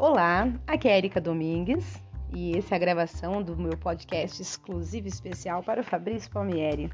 Olá, 0.00 0.50
aqui 0.66 0.88
é 0.88 0.96
Erika 0.96 1.20
Domingues 1.20 2.02
e 2.32 2.56
essa 2.56 2.74
é 2.74 2.76
a 2.76 2.78
gravação 2.78 3.42
do 3.42 3.54
meu 3.54 3.76
podcast 3.76 4.40
exclusivo 4.40 5.06
especial 5.06 5.62
para 5.62 5.82
o 5.82 5.84
Fabrício 5.84 6.30
Palmieri, 6.30 6.90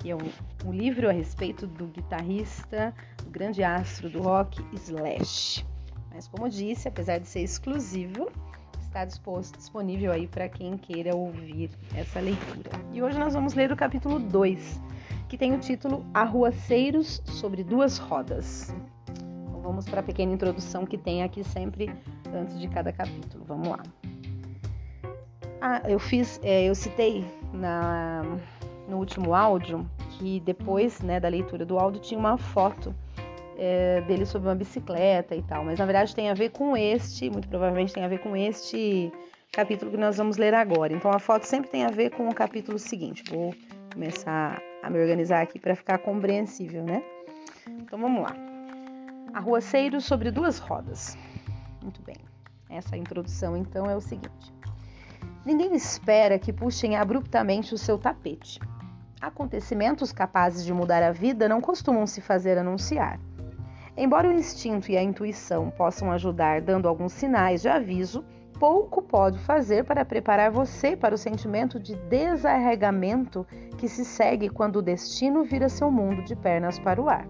que 0.00 0.10
é 0.10 0.16
um, 0.16 0.28
um 0.66 0.72
livro 0.72 1.08
a 1.08 1.12
respeito 1.12 1.64
do 1.64 1.86
guitarrista, 1.86 2.92
do 3.22 3.30
grande 3.30 3.62
astro 3.62 4.10
do 4.10 4.20
rock, 4.20 4.60
Slash. 4.72 5.64
Mas 6.12 6.26
como 6.26 6.48
disse, 6.48 6.88
apesar 6.88 7.18
de 7.18 7.28
ser 7.28 7.42
exclusivo, 7.42 8.28
está 8.80 9.04
disposto, 9.04 9.56
disponível 9.56 10.10
aí 10.10 10.26
para 10.26 10.48
quem 10.48 10.76
queira 10.76 11.14
ouvir 11.14 11.70
essa 11.94 12.18
leitura. 12.18 12.70
E 12.92 13.00
hoje 13.00 13.16
nós 13.16 13.32
vamos 13.32 13.54
ler 13.54 13.70
o 13.70 13.76
capítulo 13.76 14.18
2, 14.18 14.82
que 15.28 15.38
tem 15.38 15.54
o 15.54 15.60
título 15.60 16.04
Arruaceiros 16.12 17.22
sobre 17.26 17.62
duas 17.62 17.96
rodas. 17.98 18.74
Então 19.08 19.62
vamos 19.62 19.88
para 19.88 20.00
a 20.00 20.02
pequena 20.02 20.32
introdução 20.32 20.84
que 20.84 20.98
tem 20.98 21.22
aqui 21.22 21.44
sempre 21.44 21.88
antes 22.34 22.58
de 22.58 22.68
cada 22.68 22.92
capítulo. 22.92 23.44
Vamos 23.46 23.68
lá. 23.68 23.82
Ah, 25.60 25.82
eu 25.86 25.98
fiz, 25.98 26.40
é, 26.42 26.64
eu 26.64 26.74
citei 26.74 27.24
na, 27.52 28.22
no 28.88 28.96
último 28.96 29.34
áudio 29.34 29.88
que 30.18 30.40
depois 30.40 31.00
né, 31.00 31.20
da 31.20 31.28
leitura 31.28 31.64
do 31.64 31.78
áudio 31.78 32.00
tinha 32.00 32.18
uma 32.18 32.38
foto 32.38 32.94
é, 33.58 34.00
dele 34.02 34.24
sobre 34.24 34.48
uma 34.48 34.54
bicicleta 34.54 35.34
e 35.34 35.42
tal, 35.42 35.64
mas 35.64 35.78
na 35.78 35.84
verdade 35.84 36.14
tem 36.14 36.30
a 36.30 36.34
ver 36.34 36.50
com 36.50 36.74
este, 36.76 37.28
muito 37.28 37.46
provavelmente 37.46 37.92
tem 37.92 38.02
a 38.02 38.08
ver 38.08 38.18
com 38.18 38.34
este 38.34 39.12
capítulo 39.52 39.90
que 39.90 39.98
nós 39.98 40.16
vamos 40.16 40.38
ler 40.38 40.54
agora. 40.54 40.92
Então 40.92 41.10
a 41.10 41.18
foto 41.18 41.44
sempre 41.44 41.70
tem 41.70 41.84
a 41.84 41.90
ver 41.90 42.10
com 42.10 42.28
o 42.28 42.34
capítulo 42.34 42.78
seguinte. 42.78 43.22
Vou 43.30 43.54
começar 43.92 44.62
a 44.82 44.88
me 44.88 44.98
organizar 44.98 45.42
aqui 45.42 45.58
para 45.58 45.74
ficar 45.74 45.98
compreensível, 45.98 46.82
né? 46.84 47.02
Então 47.68 47.98
vamos 47.98 48.22
lá. 48.22 48.34
Arruaceiros 49.34 50.04
sobre 50.04 50.30
duas 50.30 50.58
rodas. 50.58 51.16
Muito 51.82 52.02
bem. 52.02 52.16
Essa 52.68 52.96
introdução 52.96 53.56
então 53.56 53.90
é 53.90 53.96
o 53.96 54.00
seguinte. 54.00 54.54
Ninguém 55.44 55.74
espera 55.74 56.38
que 56.38 56.52
puxem 56.52 56.96
abruptamente 56.96 57.74
o 57.74 57.78
seu 57.78 57.98
tapete. 57.98 58.60
Acontecimentos 59.20 60.12
capazes 60.12 60.64
de 60.64 60.72
mudar 60.72 61.02
a 61.02 61.12
vida 61.12 61.48
não 61.48 61.60
costumam 61.60 62.06
se 62.06 62.20
fazer 62.20 62.56
anunciar. 62.58 63.18
Embora 63.96 64.28
o 64.28 64.32
instinto 64.32 64.90
e 64.90 64.96
a 64.96 65.02
intuição 65.02 65.70
possam 65.70 66.12
ajudar 66.12 66.60
dando 66.60 66.88
alguns 66.88 67.12
sinais 67.12 67.60
de 67.60 67.68
aviso, 67.68 68.24
pouco 68.58 69.02
pode 69.02 69.38
fazer 69.40 69.84
para 69.84 70.04
preparar 70.04 70.50
você 70.50 70.96
para 70.96 71.14
o 71.14 71.18
sentimento 71.18 71.80
de 71.80 71.96
desarregamento 72.08 73.46
que 73.76 73.88
se 73.88 74.04
segue 74.04 74.48
quando 74.48 74.76
o 74.76 74.82
destino 74.82 75.42
vira 75.42 75.68
seu 75.68 75.90
mundo 75.90 76.22
de 76.22 76.36
pernas 76.36 76.78
para 76.78 77.00
o 77.00 77.08
ar. 77.08 77.26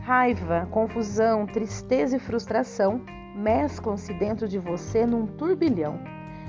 Raiva, 0.00 0.66
confusão, 0.70 1.46
tristeza 1.46 2.16
e 2.16 2.20
frustração 2.20 3.04
mesclam-se 3.34 4.12
dentro 4.14 4.48
de 4.48 4.58
você 4.58 5.06
num 5.06 5.26
turbilhão. 5.26 5.98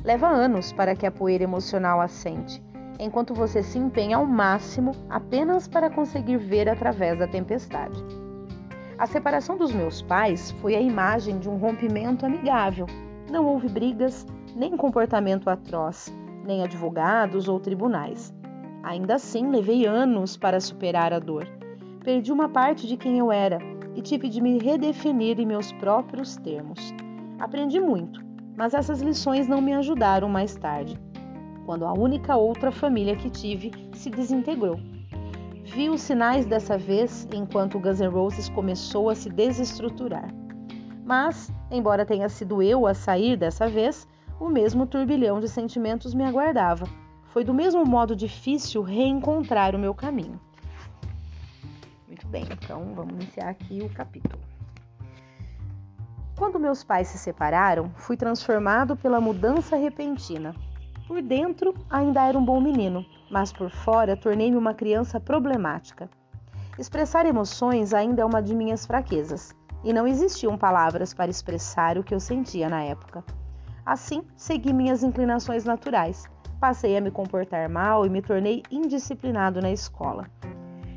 Leva 0.03 0.28
anos 0.28 0.73
para 0.73 0.95
que 0.95 1.06
a 1.06 1.12
poeira 1.12 1.44
emocional 1.44 2.02
assente, 2.02 2.62
enquanto 3.00 3.34
você 3.34 3.64
se 3.64 3.78
empenha 3.78 4.17
ao 4.17 4.25
máximo 4.25 4.92
apenas 5.09 5.67
para 5.67 5.90
conseguir 5.90 6.38
ver 6.38 6.70
através 6.70 7.17
da 7.17 7.28
tempestade. 7.28 8.03
A 8.98 9.08
separação 9.08 9.58
dos 9.58 9.73
meus 9.73 10.02
pais 10.02 10.52
foi 10.62 10.75
a 10.75 10.81
imagem 10.81 11.40
de 11.40 11.50
um 11.50 11.58
rompimento 11.58 12.25
amigável. 12.25 12.86
Não 13.31 13.45
houve 13.45 13.68
brigas, 13.68 14.25
nem 14.56 14.78
comportamento 14.78 15.50
atroz, 15.50 16.14
nem 16.45 16.64
advogados 16.64 17.47
ou 17.47 17.59
tribunais. 17.59 18.34
Ainda 18.84 19.16
assim, 19.16 19.50
levei 19.50 19.86
anos 19.86 20.38
para 20.38 20.59
superar 20.59 21.14
a 21.14 21.20
dor. 21.20 21.47
Perdi 22.03 22.31
uma 22.31 22.50
parte 22.50 22.86
de 22.86 22.97
quem 22.97 23.18
eu 23.18 23.31
era 23.31 23.58
e 23.95 24.02
tive 24.02 24.30
de 24.30 24.41
me 24.41 24.59
redefinir 24.59 25.39
em 25.39 25.45
meus 25.45 25.72
próprios 25.73 26.36
termos. 26.38 26.94
Aprendi 27.39 27.80
muito, 27.80 28.23
mas 28.55 28.73
essas 28.73 29.02
lições 29.02 29.47
não 29.47 29.61
me 29.61 29.73
ajudaram 29.73 30.29
mais 30.29 30.56
tarde, 30.56 31.00
quando 31.66 31.85
a 31.85 31.94
única 31.94 32.35
outra 32.35 32.72
família 32.72 33.16
que 33.16 33.29
tive 33.29 33.72
se 33.94 34.09
desintegrou. 34.09 34.79
Vi 35.63 35.90
os 35.90 36.01
sinais 36.01 36.45
dessa 36.45 36.78
vez 36.78 37.28
enquanto 37.34 37.79
Guns 37.79 38.00
N' 38.00 38.07
Roses 38.07 38.50
começou 38.50 39.09
a 39.09 39.16
se 39.16 39.29
desestruturar. 39.29 40.28
Mas, 41.06 41.51
embora 41.72 42.06
tenha 42.06 42.29
sido 42.29 42.62
eu 42.62 42.85
a 42.85 42.94
sair 42.94 43.38
dessa 43.38 43.68
vez, 43.68 44.07
o 44.39 44.50
mesmo 44.50 44.85
turbilhão 44.85 45.39
de 45.39 45.47
sentimentos 45.47 46.13
me 46.13 46.23
aguardava. 46.23 46.85
Foi 47.23 47.44
do 47.44 47.53
mesmo 47.53 47.85
modo 47.85 48.16
difícil 48.16 48.81
reencontrar 48.84 49.75
o 49.75 49.79
meu 49.79 49.94
caminho. 49.94 50.39
Bem, 52.33 52.47
então 52.51 52.95
vamos 52.95 53.13
iniciar 53.13 53.47
aqui 53.47 53.83
o 53.83 53.89
capítulo. 53.94 54.41
Quando 56.35 56.59
meus 56.59 56.83
pais 56.83 57.07
se 57.09 57.19
separaram, 57.19 57.91
fui 57.95 58.17
transformado 58.17 58.97
pela 58.97 59.21
mudança 59.21 59.75
repentina. 59.75 60.55
Por 61.07 61.21
dentro, 61.21 61.75
ainda 61.88 62.27
era 62.27 62.35
um 62.35 62.44
bom 62.44 62.59
menino, 62.59 63.05
mas 63.29 63.53
por 63.53 63.69
fora, 63.69 64.17
tornei-me 64.17 64.57
uma 64.57 64.73
criança 64.73 65.19
problemática. 65.19 66.09
Expressar 66.79 67.27
emoções 67.27 67.94
ainda 67.94 68.23
é 68.23 68.25
uma 68.25 68.41
de 68.41 68.55
minhas 68.55 68.83
fraquezas, 68.83 69.53
e 69.83 69.94
não 69.94 70.07
existiam 70.07 70.57
palavras 70.57 71.13
para 71.13 71.29
expressar 71.29 72.00
o 72.00 72.03
que 72.03 72.15
eu 72.15 72.19
sentia 72.19 72.67
na 72.67 72.81
época. 72.81 73.23
Assim, 73.85 74.23
segui 74.35 74.73
minhas 74.73 75.03
inclinações 75.03 75.65
naturais. 75.65 76.27
Passei 76.59 76.97
a 76.97 77.01
me 77.01 77.11
comportar 77.11 77.69
mal 77.69 78.07
e 78.07 78.09
me 78.09 78.23
tornei 78.23 78.63
indisciplinado 78.71 79.61
na 79.61 79.69
escola. 79.69 80.27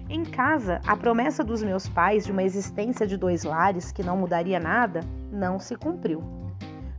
Em 0.09 0.25
casa, 0.25 0.81
a 0.87 0.97
promessa 0.97 1.43
dos 1.43 1.65
meus 1.65 1.89
pais 1.89 2.25
de 2.25 2.31
uma 2.31 2.44
existência 2.44 3.05
de 3.06 3.17
dois 3.17 3.43
lares 3.43 3.91
que 3.91 4.05
não 4.05 4.17
mudaria 4.17 4.61
nada 4.61 5.00
não 5.33 5.59
se 5.59 5.75
cumpriu. 5.75 6.22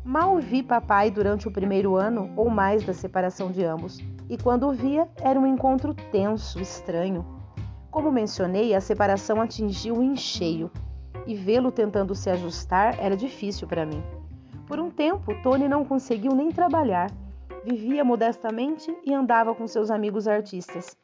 Mal 0.04 0.38
vi 0.40 0.62
papai 0.62 1.10
durante 1.10 1.48
o 1.48 1.52
primeiro 1.52 1.96
ano 1.96 2.30
ou 2.36 2.50
mais 2.50 2.84
da 2.84 2.94
separação 2.94 3.50
de 3.50 3.64
ambos, 3.64 4.00
e 4.30 4.38
quando 4.38 4.68
o 4.68 4.74
via, 4.74 5.08
era 5.22 5.40
um 5.40 5.48
encontro 5.48 5.94
tenso, 6.12 6.60
estranho. 6.60 7.26
Como 7.90 8.12
mencionei, 8.12 8.76
a 8.76 8.82
separação 8.82 9.42
atingiu 9.42 10.04
em 10.04 10.16
cheio, 10.18 10.70
e 11.26 11.34
vê-lo 11.34 11.72
tentando 11.72 12.14
se 12.14 12.30
ajustar 12.30 12.98
era 13.00 13.16
difícil 13.16 13.68
para 13.68 13.86
mim. 13.86 14.04
Por 14.66 14.80
um 14.80 14.92
tempo, 14.92 15.34
Tony 15.42 15.68
não 15.70 15.86
conseguiu 15.86 16.34
nem 16.34 16.52
trabalhar. 16.52 17.10
Vivia 17.64 18.04
modestamente 18.04 18.94
e 19.06 19.14
andava 19.14 19.56
com 19.56 19.66
seus 19.66 19.90
amigos 19.90 20.28
artistas. 20.28 20.98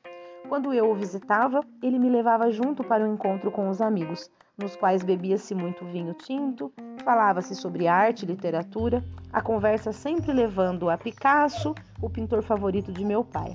Quando 0.48 0.74
eu 0.74 0.92
o 0.92 0.96
visitava, 0.96 1.62
ele 1.81 1.98
me 1.98 2.09
levava 2.09 2.52
junto 2.52 2.84
para 2.84 3.04
o 3.04 3.08
um 3.08 3.14
encontro 3.14 3.50
com 3.50 3.70
os 3.70 3.81
amigos, 3.81 4.30
nos 4.58 4.76
quais 4.76 5.02
bebia-se 5.02 5.56
muito 5.56 5.86
vinho 5.86 6.14
tinto, 6.14 6.72
falava-se 7.04 7.56
sobre 7.56 7.88
arte 7.88 8.24
e 8.24 8.28
literatura, 8.28 9.04
a 9.31 9.42
conversa 9.42 9.92
sempre 9.92 10.31
levando 10.31 10.90
a 10.90 10.98
Picasso, 10.98 11.74
o 12.02 12.09
pintor 12.09 12.44
favorito 12.44 12.92
de 12.92 13.04
meu 13.04 13.24
pai. 13.24 13.52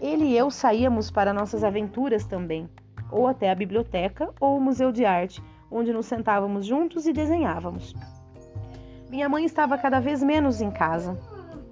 Ele 0.00 0.24
e 0.24 0.36
eu 0.36 0.50
saíamos 0.50 1.10
para 1.10 1.32
nossas 1.32 1.62
aventuras 1.62 2.24
também, 2.24 2.68
ou 3.10 3.26
até 3.26 3.50
a 3.50 3.54
biblioteca 3.54 4.30
ou 4.40 4.56
o 4.56 4.60
museu 4.60 4.90
de 4.90 5.04
arte, 5.04 5.42
onde 5.70 5.92
nos 5.92 6.06
sentávamos 6.06 6.66
juntos 6.66 7.06
e 7.06 7.12
desenhávamos. 7.12 7.94
Minha 9.10 9.28
mãe 9.28 9.44
estava 9.44 9.78
cada 9.78 10.00
vez 10.00 10.22
menos 10.22 10.60
em 10.60 10.70
casa. 10.70 11.18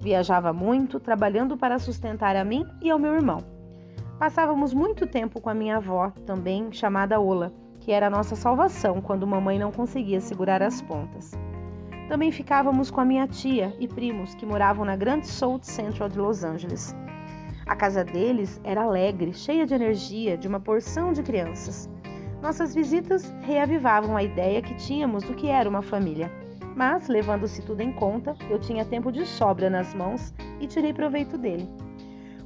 Viajava 0.00 0.52
muito, 0.52 1.00
trabalhando 1.00 1.56
para 1.56 1.78
sustentar 1.78 2.36
a 2.36 2.44
mim 2.44 2.66
e 2.80 2.90
ao 2.90 2.98
meu 2.98 3.14
irmão. 3.14 3.55
Passávamos 4.18 4.72
muito 4.72 5.06
tempo 5.06 5.42
com 5.42 5.50
a 5.50 5.54
minha 5.54 5.76
avó, 5.76 6.10
também 6.24 6.72
chamada 6.72 7.20
Ola, 7.20 7.52
que 7.80 7.92
era 7.92 8.06
a 8.06 8.10
nossa 8.10 8.34
salvação 8.34 9.02
quando 9.02 9.26
mamãe 9.26 9.58
não 9.58 9.70
conseguia 9.70 10.22
segurar 10.22 10.62
as 10.62 10.80
pontas. 10.80 11.32
Também 12.08 12.32
ficávamos 12.32 12.90
com 12.90 13.02
a 13.02 13.04
minha 13.04 13.28
tia 13.28 13.76
e 13.78 13.86
primos 13.86 14.34
que 14.34 14.46
moravam 14.46 14.86
na 14.86 14.96
grande 14.96 15.26
South 15.26 15.64
Central 15.64 16.08
de 16.08 16.18
Los 16.18 16.42
Angeles. 16.42 16.96
A 17.66 17.76
casa 17.76 18.02
deles 18.02 18.58
era 18.64 18.84
alegre, 18.84 19.34
cheia 19.34 19.66
de 19.66 19.74
energia, 19.74 20.38
de 20.38 20.48
uma 20.48 20.60
porção 20.60 21.12
de 21.12 21.22
crianças. 21.22 21.86
Nossas 22.40 22.74
visitas 22.74 23.34
reavivavam 23.42 24.16
a 24.16 24.22
ideia 24.22 24.62
que 24.62 24.76
tínhamos 24.76 25.24
do 25.24 25.34
que 25.34 25.48
era 25.48 25.68
uma 25.68 25.82
família. 25.82 26.32
Mas, 26.74 27.06
levando-se 27.06 27.60
tudo 27.60 27.82
em 27.82 27.92
conta, 27.92 28.34
eu 28.48 28.58
tinha 28.58 28.84
tempo 28.84 29.12
de 29.12 29.26
sobra 29.26 29.68
nas 29.68 29.92
mãos 29.92 30.32
e 30.58 30.66
tirei 30.66 30.94
proveito 30.94 31.36
dele. 31.36 31.68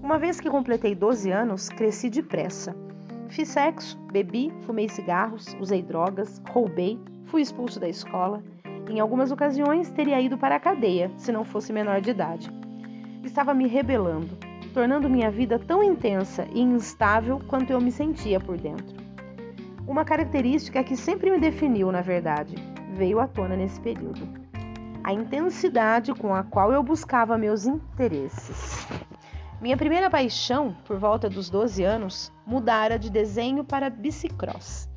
Uma 0.02 0.18
vez 0.18 0.40
que 0.40 0.50
completei 0.50 0.94
12 0.94 1.30
anos, 1.30 1.68
cresci 1.68 2.08
depressa. 2.08 2.74
Fiz 3.28 3.48
sexo, 3.48 3.98
bebi, 4.10 4.50
fumei 4.62 4.88
cigarros, 4.88 5.54
usei 5.60 5.82
drogas, 5.82 6.42
roubei, 6.48 6.98
fui 7.26 7.42
expulso 7.42 7.78
da 7.78 7.88
escola. 7.88 8.42
Em 8.88 8.98
algumas 8.98 9.30
ocasiões, 9.30 9.90
teria 9.90 10.20
ido 10.20 10.38
para 10.38 10.56
a 10.56 10.60
cadeia 10.60 11.12
se 11.16 11.30
não 11.30 11.44
fosse 11.44 11.72
menor 11.72 12.00
de 12.00 12.10
idade. 12.10 12.50
Estava 13.22 13.52
me 13.52 13.68
rebelando, 13.68 14.36
tornando 14.72 15.08
minha 15.08 15.30
vida 15.30 15.58
tão 15.58 15.82
intensa 15.82 16.46
e 16.52 16.60
instável 16.60 17.38
quanto 17.46 17.70
eu 17.70 17.80
me 17.80 17.92
sentia 17.92 18.40
por 18.40 18.56
dentro. 18.56 18.96
Uma 19.86 20.04
característica 20.04 20.82
que 20.82 20.96
sempre 20.96 21.30
me 21.30 21.38
definiu, 21.38 21.92
na 21.92 22.00
verdade, 22.00 22.56
veio 22.94 23.20
à 23.20 23.28
tona 23.28 23.54
nesse 23.54 23.78
período: 23.80 24.26
a 25.04 25.12
intensidade 25.12 26.14
com 26.14 26.34
a 26.34 26.42
qual 26.42 26.72
eu 26.72 26.82
buscava 26.82 27.36
meus 27.36 27.66
interesses. 27.66 28.88
Minha 29.60 29.76
primeira 29.76 30.08
paixão, 30.08 30.74
por 30.86 30.96
volta 30.96 31.28
dos 31.28 31.50
12 31.50 31.84
anos, 31.84 32.32
mudara 32.46 32.98
de 32.98 33.10
desenho 33.10 33.62
para 33.62 33.90
bicicross. 33.90 34.88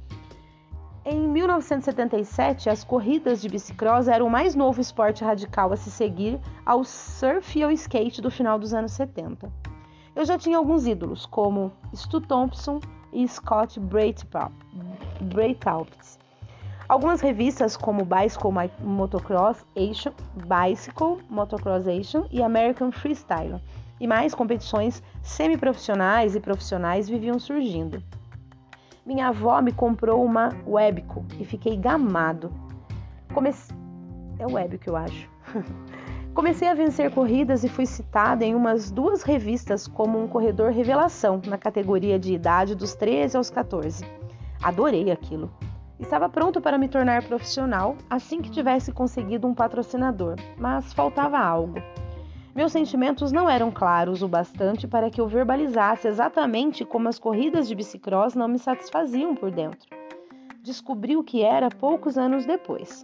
Em 1.03 1.19
1977, 1.27 2.69
as 2.69 2.81
corridas 2.81 3.41
de 3.41 3.49
bicicross 3.49 4.07
eram 4.07 4.27
o 4.27 4.31
mais 4.31 4.55
novo 4.55 4.79
esporte 4.79 5.21
radical 5.21 5.73
a 5.73 5.75
se 5.75 5.91
seguir 5.91 6.39
ao 6.65 6.85
surf 6.85 7.59
e 7.59 7.63
ao 7.63 7.71
skate 7.71 8.21
do 8.21 8.31
final 8.31 8.57
dos 8.57 8.73
anos 8.73 8.93
70. 8.93 9.51
Eu 10.15 10.23
já 10.23 10.37
tinha 10.37 10.57
alguns 10.57 10.87
ídolos, 10.87 11.25
como 11.25 11.73
Stu 11.93 12.21
Thompson 12.21 12.79
e 13.11 13.27
Scott 13.27 13.77
Breithaupt. 15.19 16.19
Algumas 16.87 17.19
revistas 17.19 17.75
como 17.75 18.05
Bicycle 18.05 18.51
Motocross 18.79 19.65
Asian, 19.75 20.13
Bicycle 20.35 21.17
Motocross 21.29 21.85
Asian 21.85 22.25
e 22.31 22.41
American 22.41 22.93
Freestyle, 22.93 23.59
e 24.03 24.07
mais 24.07 24.35
competições 24.35 25.01
semiprofissionais 25.21 26.35
e 26.35 26.39
profissionais 26.41 27.07
viviam 27.07 27.39
surgindo. 27.39 28.03
Minha 29.05 29.29
avó 29.29 29.61
me 29.61 29.71
comprou 29.71 30.25
uma 30.25 30.49
Webco 30.67 31.25
e 31.39 31.45
fiquei 31.45 31.77
gamado. 31.77 32.51
Comece... 33.33 33.73
É 34.37 34.45
Webco, 34.45 34.89
eu 34.89 34.97
acho. 34.97 35.29
Comecei 36.35 36.67
a 36.67 36.73
vencer 36.73 37.11
corridas 37.11 37.63
e 37.63 37.69
fui 37.69 37.85
citada 37.85 38.43
em 38.43 38.53
umas 38.53 38.91
duas 38.91 39.23
revistas 39.23 39.87
como 39.87 40.21
um 40.21 40.27
corredor 40.27 40.71
revelação 40.71 41.41
na 41.47 41.57
categoria 41.57 42.19
de 42.19 42.33
idade 42.33 42.75
dos 42.75 42.95
13 42.95 43.37
aos 43.37 43.49
14. 43.49 44.03
Adorei 44.61 45.11
aquilo. 45.11 45.49
Estava 45.97 46.27
pronto 46.27 46.59
para 46.59 46.77
me 46.77 46.89
tornar 46.89 47.23
profissional 47.23 47.95
assim 48.09 48.41
que 48.41 48.51
tivesse 48.51 48.91
conseguido 48.91 49.47
um 49.47 49.53
patrocinador, 49.53 50.35
mas 50.57 50.91
faltava 50.91 51.37
algo. 51.39 51.79
Meus 52.55 52.71
sentimentos 52.71 53.31
não 53.31 53.49
eram 53.49 53.71
claros 53.71 54.21
o 54.21 54.27
bastante 54.27 54.87
para 54.87 55.09
que 55.09 55.19
eu 55.19 55.27
verbalizasse 55.27 56.07
exatamente 56.07 56.85
como 56.85 57.09
as 57.09 57.17
corridas 57.17 57.67
de 57.67 57.73
bicicross 57.73 58.35
não 58.35 58.47
me 58.47 58.59
satisfaziam 58.59 59.33
por 59.33 59.49
dentro. 59.49 59.89
Descobri 60.61 61.17
o 61.17 61.23
que 61.23 61.41
era 61.41 61.69
poucos 61.69 62.15
anos 62.15 62.45
depois. 62.45 63.03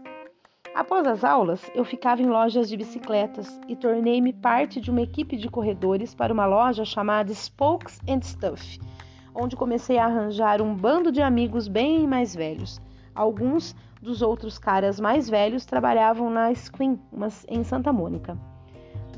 Após 0.75 1.07
as 1.07 1.23
aulas, 1.23 1.67
eu 1.73 1.83
ficava 1.83 2.21
em 2.21 2.27
lojas 2.27 2.69
de 2.69 2.77
bicicletas 2.77 3.59
e 3.67 3.75
tornei-me 3.75 4.31
parte 4.31 4.79
de 4.79 4.91
uma 4.91 5.01
equipe 5.01 5.35
de 5.35 5.49
corredores 5.49 6.13
para 6.13 6.31
uma 6.31 6.45
loja 6.45 6.85
chamada 6.85 7.33
Spokes 7.33 7.99
and 8.07 8.21
Stuff, 8.21 8.79
onde 9.33 9.55
comecei 9.55 9.97
a 9.97 10.05
arranjar 10.05 10.61
um 10.61 10.75
bando 10.75 11.11
de 11.11 11.23
amigos 11.23 11.67
bem 11.67 12.05
mais 12.05 12.35
velhos. 12.35 12.79
Alguns 13.15 13.75
dos 13.99 14.21
outros 14.21 14.59
caras 14.59 14.99
mais 14.99 15.27
velhos 15.27 15.65
trabalhavam 15.65 16.29
na 16.29 16.53
Squin, 16.53 16.99
em 17.47 17.63
Santa 17.63 17.91
Mônica. 17.91 18.37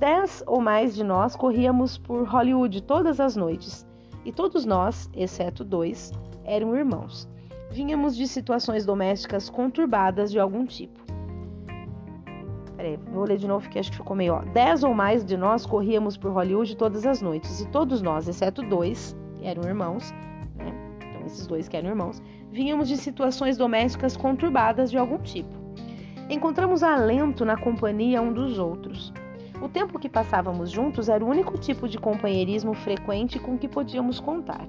Dez 0.01 0.43
ou 0.47 0.59
mais 0.59 0.95
de 0.95 1.03
nós 1.03 1.35
corríamos 1.35 1.95
por 1.95 2.27
Hollywood 2.27 2.81
todas 2.81 3.19
as 3.19 3.35
noites, 3.35 3.85
e 4.25 4.31
todos 4.31 4.65
nós, 4.65 5.07
exceto 5.13 5.63
dois, 5.63 6.11
eram 6.43 6.75
irmãos. 6.75 7.29
Vínhamos 7.69 8.17
de 8.17 8.27
situações 8.27 8.83
domésticas 8.83 9.47
conturbadas 9.47 10.31
de 10.31 10.39
algum 10.39 10.65
tipo. 10.65 10.99
Peraí, 12.75 12.97
vou 13.13 13.25
ler 13.25 13.37
de 13.37 13.47
novo 13.47 13.69
que 13.69 13.77
acho 13.77 13.91
que 13.91 13.97
ficou 13.97 14.15
meio. 14.15 14.33
Ó. 14.33 14.39
Dez 14.39 14.83
ou 14.83 14.91
mais 14.91 15.23
de 15.23 15.37
nós 15.37 15.67
corríamos 15.67 16.17
por 16.17 16.31
Hollywood 16.31 16.75
todas 16.77 17.05
as 17.05 17.21
noites, 17.21 17.61
e 17.61 17.67
todos 17.67 18.01
nós, 18.01 18.27
exceto 18.27 18.63
dois, 18.63 19.15
eram 19.43 19.61
irmãos, 19.69 20.11
né? 20.55 20.73
Então, 20.97 21.27
esses 21.27 21.45
dois 21.45 21.67
que 21.67 21.77
eram 21.77 21.89
irmãos, 21.89 22.23
vínhamos 22.51 22.87
de 22.87 22.97
situações 22.97 23.55
domésticas 23.55 24.17
conturbadas 24.17 24.89
de 24.89 24.97
algum 24.97 25.19
tipo. 25.19 25.55
Encontramos 26.27 26.81
alento 26.81 27.45
na 27.45 27.55
companhia 27.55 28.19
um 28.19 28.33
dos 28.33 28.57
outros. 28.57 29.13
O 29.61 29.69
tempo 29.69 29.99
que 29.99 30.09
passávamos 30.09 30.71
juntos 30.71 31.07
era 31.07 31.23
o 31.23 31.29
único 31.29 31.57
tipo 31.57 31.87
de 31.87 31.99
companheirismo 31.99 32.73
frequente 32.73 33.39
com 33.39 33.57
que 33.57 33.67
podíamos 33.67 34.19
contar. 34.19 34.67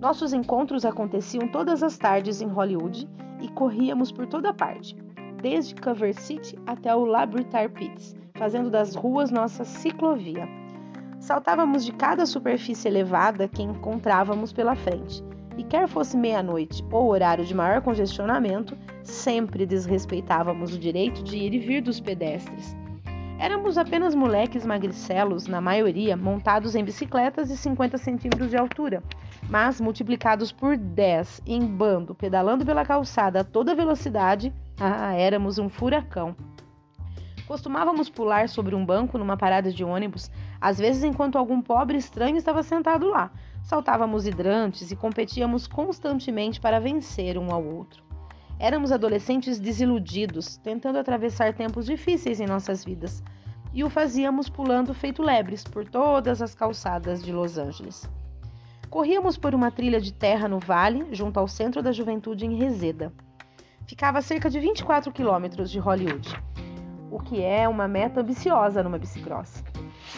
Nossos 0.00 0.32
encontros 0.32 0.84
aconteciam 0.84 1.46
todas 1.46 1.82
as 1.82 1.98
tardes 1.98 2.40
em 2.40 2.48
Hollywood 2.48 3.08
e 3.40 3.48
corríamos 3.48 4.10
por 4.10 4.26
toda 4.26 4.54
parte 4.54 4.96
desde 5.42 5.74
Cover 5.74 6.14
City 6.14 6.56
até 6.64 6.94
o 6.94 7.04
Labritar 7.04 7.68
Pits, 7.70 8.14
fazendo 8.34 8.70
das 8.70 8.94
ruas 8.94 9.30
nossa 9.30 9.64
ciclovia. 9.64 10.48
Saltávamos 11.18 11.84
de 11.84 11.92
cada 11.92 12.24
superfície 12.24 12.88
elevada 12.88 13.48
que 13.48 13.62
encontrávamos 13.62 14.52
pela 14.52 14.76
frente, 14.76 15.22
e 15.56 15.64
quer 15.64 15.88
fosse 15.88 16.16
meia-noite 16.16 16.84
ou 16.90 17.10
horário 17.10 17.44
de 17.44 17.54
maior 17.54 17.82
congestionamento, 17.82 18.78
sempre 19.02 19.66
desrespeitávamos 19.66 20.74
o 20.74 20.78
direito 20.78 21.22
de 21.22 21.36
ir 21.36 21.54
e 21.54 21.58
vir 21.58 21.82
dos 21.82 22.00
pedestres. 22.00 22.81
Éramos 23.42 23.76
apenas 23.76 24.14
moleques 24.14 24.64
magricelos, 24.64 25.48
na 25.48 25.60
maioria 25.60 26.16
montados 26.16 26.76
em 26.76 26.84
bicicletas 26.84 27.48
de 27.48 27.56
50 27.56 27.98
centímetros 27.98 28.50
de 28.50 28.56
altura, 28.56 29.02
mas 29.50 29.80
multiplicados 29.80 30.52
por 30.52 30.76
10 30.76 31.42
em 31.44 31.66
bando, 31.66 32.14
pedalando 32.14 32.64
pela 32.64 32.84
calçada 32.84 33.40
a 33.40 33.44
toda 33.44 33.74
velocidade, 33.74 34.54
ah, 34.78 35.12
éramos 35.14 35.58
um 35.58 35.68
furacão. 35.68 36.36
Costumávamos 37.44 38.08
pular 38.08 38.48
sobre 38.48 38.76
um 38.76 38.86
banco 38.86 39.18
numa 39.18 39.36
parada 39.36 39.72
de 39.72 39.82
ônibus, 39.82 40.30
às 40.60 40.78
vezes 40.78 41.02
enquanto 41.02 41.36
algum 41.36 41.60
pobre 41.60 41.98
estranho 41.98 42.36
estava 42.36 42.62
sentado 42.62 43.08
lá. 43.08 43.32
Saltávamos 43.64 44.24
hidrantes 44.24 44.92
e 44.92 44.96
competíamos 44.96 45.66
constantemente 45.66 46.60
para 46.60 46.78
vencer 46.78 47.36
um 47.36 47.52
ao 47.52 47.64
outro. 47.64 48.11
Éramos 48.62 48.92
adolescentes 48.92 49.58
desiludidos, 49.58 50.56
tentando 50.58 50.96
atravessar 50.96 51.52
tempos 51.52 51.84
difíceis 51.84 52.38
em 52.38 52.46
nossas 52.46 52.84
vidas, 52.84 53.20
e 53.74 53.82
o 53.82 53.90
fazíamos 53.90 54.48
pulando 54.48 54.94
feito 54.94 55.20
lebres 55.20 55.64
por 55.64 55.84
todas 55.84 56.40
as 56.40 56.54
calçadas 56.54 57.24
de 57.24 57.32
Los 57.32 57.58
Angeles. 57.58 58.08
Corríamos 58.88 59.36
por 59.36 59.52
uma 59.52 59.72
trilha 59.72 60.00
de 60.00 60.12
terra 60.12 60.46
no 60.46 60.60
vale, 60.60 61.04
junto 61.10 61.40
ao 61.40 61.48
centro 61.48 61.82
da 61.82 61.90
juventude 61.90 62.46
em 62.46 62.54
Reseda. 62.54 63.12
Ficava 63.84 64.20
a 64.20 64.22
cerca 64.22 64.48
de 64.48 64.60
24 64.60 65.10
quilômetros 65.10 65.68
de 65.68 65.80
Hollywood, 65.80 66.40
o 67.10 67.18
que 67.18 67.42
é 67.42 67.68
uma 67.68 67.88
meta 67.88 68.20
ambiciosa 68.20 68.80
numa 68.80 68.96
bicicross. 68.96 69.64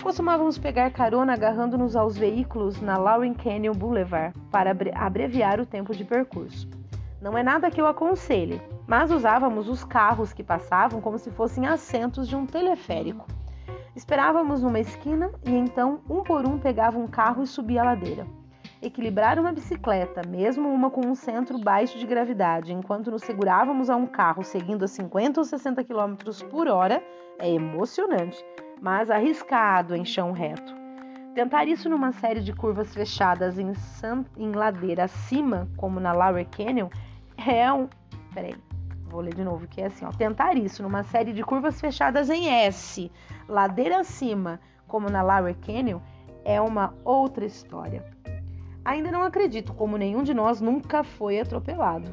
Costumávamos 0.03 0.59
pegar 0.59 0.91
carona 0.91 1.33
agarrando-nos 1.33 1.97
aos 1.97 2.15
veículos 2.15 2.79
na 2.83 2.99
Lauren 2.99 3.33
Canyon 3.33 3.73
Boulevard 3.73 4.39
para 4.51 4.77
abreviar 4.97 5.61
o 5.61 5.65
tempo 5.65 5.95
de 5.95 6.05
percurso. 6.05 6.69
Não 7.25 7.39
é 7.39 7.43
nada 7.43 7.71
que 7.71 7.81
eu 7.81 7.87
aconselhe, 7.87 8.61
mas 8.87 9.11
usávamos 9.11 9.67
os 9.67 9.83
carros 9.83 10.35
que 10.35 10.45
passavam 10.45 11.01
como 11.01 11.19
se 11.19 11.31
fossem 11.31 11.67
assentos 11.67 12.29
de 12.29 12.37
um 12.37 12.45
teleférico. 12.45 13.27
Esperávamos 13.97 14.61
numa 14.61 14.79
esquina 14.79 15.31
e 15.43 15.51
então, 15.51 16.01
um 16.07 16.23
por 16.23 16.47
um, 16.47 16.59
pegava 16.59 16.99
um 16.99 17.07
carro 17.07 17.43
e 17.43 17.47
subia 17.47 17.81
a 17.81 17.85
ladeira. 17.87 18.27
Equilibrar 18.83 19.39
uma 19.39 19.55
bicicleta, 19.55 20.21
mesmo 20.29 20.69
uma 20.69 20.91
com 20.91 21.01
um 21.07 21.15
centro 21.15 21.59
baixo 21.59 21.99
de 21.99 22.07
gravidade, 22.07 22.75
enquanto 22.75 23.11
nos 23.11 23.23
segurávamos 23.23 23.89
a 23.89 23.97
um 23.97 24.07
carro 24.07 24.45
seguindo 24.45 24.85
a 24.85 24.89
50 24.89 25.41
ou 25.41 25.47
60 25.47 25.83
km 25.83 26.17
por 26.51 26.69
hora, 26.69 27.03
é 27.39 27.51
emocionante, 27.51 28.45
mas 28.83 29.11
arriscado 29.11 29.97
em 29.97 30.05
chão 30.05 30.31
reto. 30.31 30.75
Tentar 31.35 31.65
isso 31.65 31.89
numa 31.89 32.13
série 32.13 32.43
de 32.43 32.53
curvas 32.53 32.95
fechadas 32.95 33.59
em, 33.59 33.73
em 34.37 34.53
ladeira 34.53 35.05
acima, 35.05 35.67
como 35.79 35.99
na 35.99 36.13
Lower 36.13 36.47
Canyon, 36.49 36.89
é 37.37 37.73
um. 37.73 37.89
Peraí, 38.33 38.55
vou 39.05 39.21
ler 39.21 39.35
de 39.35 39.45
novo, 39.45 39.67
que 39.67 39.81
é 39.81 39.87
assim: 39.87 40.05
ó. 40.05 40.11
tentar 40.11 40.57
isso 40.57 40.83
numa 40.83 41.03
série 41.05 41.33
de 41.33 41.43
curvas 41.43 41.81
fechadas 41.81 42.31
em 42.31 42.49
S, 42.49 43.11
ladeira 43.49 44.01
acima, 44.01 44.61
como 44.87 45.09
na 45.09 45.23
Lower 45.23 45.57
Canyon, 45.65 46.01
é 46.45 46.61
uma 46.61 46.95
outra 47.05 47.45
história. 47.45 48.05
Ainda 48.85 49.11
não 49.11 49.23
acredito 49.23 49.73
como 49.73 49.97
nenhum 49.97 50.23
de 50.23 50.35
nós 50.35 50.61
nunca 50.61 51.03
foi 51.03 51.41
atropelado. 51.41 52.13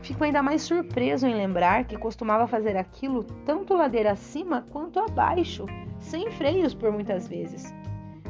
Fico 0.00 0.24
ainda 0.24 0.42
mais 0.42 0.62
surpreso 0.62 1.26
em 1.26 1.34
lembrar 1.34 1.84
que 1.84 1.96
costumava 1.96 2.46
fazer 2.46 2.76
aquilo 2.76 3.22
tanto 3.46 3.74
ladeira 3.74 4.12
acima 4.12 4.66
quanto 4.70 4.98
abaixo, 4.98 5.64
sem 5.98 6.30
freios 6.32 6.74
por 6.74 6.90
muitas 6.90 7.28
vezes. 7.28 7.72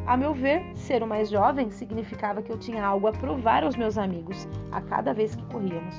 A 0.07 0.17
meu 0.17 0.35
ver, 0.35 0.63
ser 0.75 1.03
o 1.03 1.07
mais 1.07 1.31
jovem 1.31 1.71
significava 1.71 2.43
que 2.43 2.53
eu 2.53 2.59
tinha 2.59 2.85
algo 2.85 3.07
a 3.07 3.13
provar 3.13 3.65
aos 3.65 3.77
meus 3.77 3.97
amigos 3.97 4.47
a 4.71 4.81
cada 4.81 5.15
vez 5.15 5.35
que 5.35 5.45
corríamos. 5.47 5.95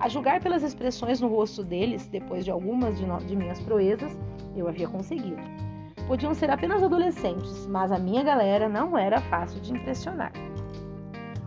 A 0.00 0.08
julgar 0.08 0.40
pelas 0.40 0.62
expressões 0.62 1.20
no 1.20 1.28
rosto 1.28 1.62
deles, 1.62 2.06
depois 2.08 2.44
de 2.44 2.50
algumas 2.50 2.98
de, 2.98 3.06
de 3.26 3.36
minhas 3.36 3.60
proezas, 3.60 4.16
eu 4.56 4.68
havia 4.68 4.88
conseguido. 4.88 5.40
Podiam 6.06 6.34
ser 6.34 6.50
apenas 6.50 6.82
adolescentes, 6.82 7.66
mas 7.66 7.90
a 7.90 7.98
minha 7.98 8.22
galera 8.22 8.68
não 8.68 8.98
era 8.98 9.20
fácil 9.22 9.60
de 9.60 9.72
impressionar. 9.72 10.32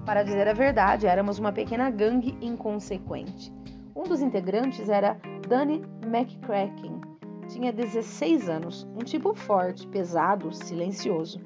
Para 0.06 0.24
dizer 0.24 0.48
a 0.48 0.54
verdade, 0.54 1.06
éramos 1.06 1.38
uma 1.38 1.51
pequena 1.51 1.89
gangue 1.89 2.38
inconsequente. 2.42 3.54
Um 3.96 4.04
dos 4.04 4.22
integrantes 4.22 4.89
era 4.89 5.20
Danny 5.48 5.84
McCracken. 6.06 7.01
Tinha 7.50 7.72
16 7.72 8.50
anos, 8.50 8.88
um 8.96 9.04
tipo 9.04 9.36
forte, 9.36 9.88
pesado, 9.88 10.51
silencioso. 10.54 11.42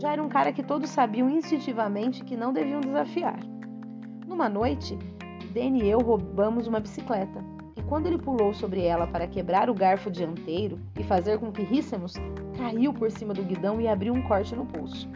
Já 0.00 0.12
era 0.12 0.22
um 0.22 0.28
cara 0.28 0.52
que 0.52 0.62
todos 0.62 0.90
sabiam 0.90 1.30
instintivamente 1.30 2.24
que 2.24 2.36
não 2.36 2.52
deviam 2.52 2.80
desafiar. 2.80 3.38
Numa 4.26 4.48
noite, 4.48 4.98
Danny 5.52 5.82
e 5.82 5.90
eu 5.90 6.00
roubamos 6.00 6.66
uma 6.66 6.80
bicicleta, 6.80 7.44
e 7.76 7.82
quando 7.82 8.06
ele 8.06 8.16
pulou 8.16 8.54
sobre 8.54 8.84
ela 8.84 9.06
para 9.06 9.26
quebrar 9.26 9.68
o 9.68 9.74
garfo 9.74 10.10
dianteiro 10.10 10.80
e 10.98 11.04
fazer 11.04 11.38
com 11.38 11.52
que 11.52 11.62
ríssemos, 11.62 12.14
caiu 12.56 12.94
por 12.94 13.10
cima 13.10 13.34
do 13.34 13.42
guidão 13.42 13.78
e 13.78 13.86
abriu 13.86 14.14
um 14.14 14.22
corte 14.22 14.56
no 14.56 14.64
pulso. 14.64 15.06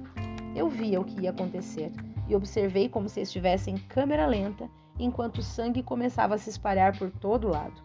Eu 0.55 0.69
via 0.69 1.01
o 1.01 1.05
que 1.05 1.23
ia 1.23 1.31
acontecer 1.31 1.91
e 2.29 2.37
observei 2.37 2.87
como 2.87 3.09
se 3.09 3.23
estivesse 3.23 3.71
em 3.71 3.79
câmera 3.79 4.27
lenta 4.27 4.69
enquanto 4.99 5.39
o 5.39 5.43
sangue 5.43 5.83
começava 5.83 6.35
a 6.35 6.39
se 6.39 6.51
espalhar 6.51 6.99
por 6.99 7.11
todo 7.11 7.49
lado. 7.49 7.83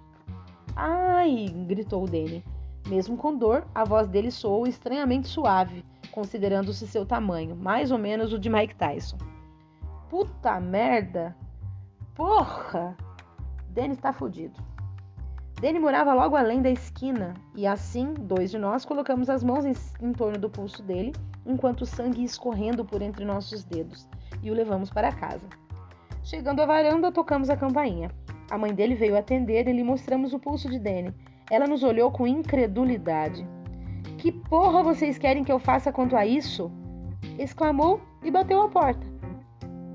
Ai! 0.75 1.45
gritou 1.67 2.05
Danny. 2.05 2.43
Mesmo 2.87 3.15
com 3.15 3.37
dor, 3.37 3.65
a 3.73 3.85
voz 3.85 4.09
dele 4.09 4.31
soou 4.31 4.67
estranhamente 4.67 5.27
suave, 5.27 5.85
considerando-se 6.11 6.85
seu 6.87 7.05
tamanho, 7.05 7.55
mais 7.55 7.91
ou 7.91 7.97
menos 7.97 8.33
o 8.33 8.39
de 8.39 8.49
Mike 8.49 8.75
Tyson. 8.75 9.17
Puta 10.09 10.59
merda! 10.59 11.35
Porra! 12.21 12.95
Danny 13.69 13.95
está 13.95 14.13
fudido. 14.13 14.53
Danny 15.59 15.79
morava 15.79 16.13
logo 16.13 16.35
além 16.35 16.61
da 16.61 16.69
esquina, 16.69 17.33
e 17.55 17.65
assim, 17.65 18.13
dois 18.13 18.51
de 18.51 18.59
nós 18.59 18.85
colocamos 18.85 19.27
as 19.27 19.43
mãos 19.43 19.65
em, 19.65 19.73
em 19.99 20.13
torno 20.13 20.37
do 20.37 20.47
pulso 20.47 20.83
dele, 20.83 21.15
enquanto 21.47 21.81
o 21.81 21.85
sangue 21.87 22.19
ia 22.19 22.25
escorrendo 22.25 22.85
por 22.85 23.01
entre 23.01 23.25
nossos 23.25 23.63
dedos, 23.63 24.07
e 24.43 24.51
o 24.51 24.53
levamos 24.53 24.91
para 24.91 25.11
casa. 25.11 25.47
Chegando 26.21 26.61
à 26.61 26.65
varanda, 26.67 27.11
tocamos 27.11 27.49
a 27.49 27.57
campainha. 27.57 28.11
A 28.51 28.57
mãe 28.57 28.71
dele 28.71 28.93
veio 28.93 29.17
atender 29.17 29.67
e 29.67 29.73
lhe 29.73 29.83
mostramos 29.83 30.31
o 30.31 30.37
pulso 30.37 30.69
de 30.69 30.77
Danny. 30.77 31.11
Ela 31.49 31.65
nos 31.65 31.81
olhou 31.81 32.11
com 32.11 32.27
incredulidade. 32.27 33.47
Que 34.19 34.31
porra 34.31 34.83
vocês 34.83 35.17
querem 35.17 35.43
que 35.43 35.51
eu 35.51 35.57
faça 35.57 35.91
quanto 35.91 36.15
a 36.15 36.23
isso? 36.23 36.71
exclamou 37.39 37.99
e 38.21 38.29
bateu 38.29 38.61
a 38.61 38.69
porta. 38.69 39.07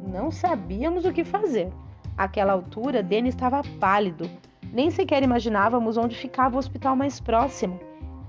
Não 0.04 0.33
sabíamos 0.33 1.04
o 1.04 1.12
que 1.12 1.23
fazer. 1.23 1.73
Àquela 2.16 2.52
altura, 2.52 3.02
Danny 3.02 3.28
estava 3.28 3.62
pálido. 3.78 4.28
Nem 4.73 4.90
sequer 4.90 5.23
imaginávamos 5.23 5.96
onde 5.96 6.16
ficava 6.16 6.56
o 6.56 6.58
hospital 6.58 6.96
mais 6.96 7.20
próximo. 7.20 7.78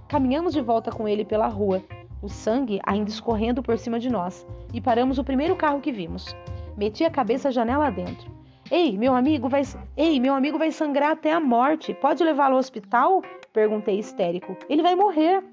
Caminhamos 0.07 0.53
de 0.53 0.61
volta 0.61 0.91
com 0.91 1.07
ele 1.07 1.25
pela 1.25 1.47
rua, 1.47 1.83
o 2.21 2.29
sangue 2.29 2.79
ainda 2.85 3.09
escorrendo 3.09 3.61
por 3.61 3.77
cima 3.77 3.99
de 3.99 4.09
nós, 4.09 4.45
e 4.73 4.81
paramos 4.81 5.17
o 5.17 5.23
primeiro 5.23 5.55
carro 5.55 5.81
que 5.81 5.91
vimos. 5.91 6.35
Meti 6.77 7.03
a 7.03 7.09
cabeça 7.09 7.51
janela 7.51 7.89
dentro. 7.89 8.31
Ei, 8.69 8.97
meu 8.97 9.15
amigo 9.15 9.47
vai. 9.47 9.63
Ei, 9.95 10.19
meu 10.19 10.33
amigo 10.33 10.57
vai 10.57 10.71
sangrar 10.71 11.11
até 11.11 11.31
a 11.31 11.39
morte. 11.39 11.93
Pode 11.93 12.23
levá-lo 12.23 12.53
ao 12.53 12.59
hospital? 12.59 13.21
Perguntei 13.53 13.97
histérico. 13.97 14.57
Ele 14.69 14.81
vai 14.81 14.93
morrer. 14.93 15.43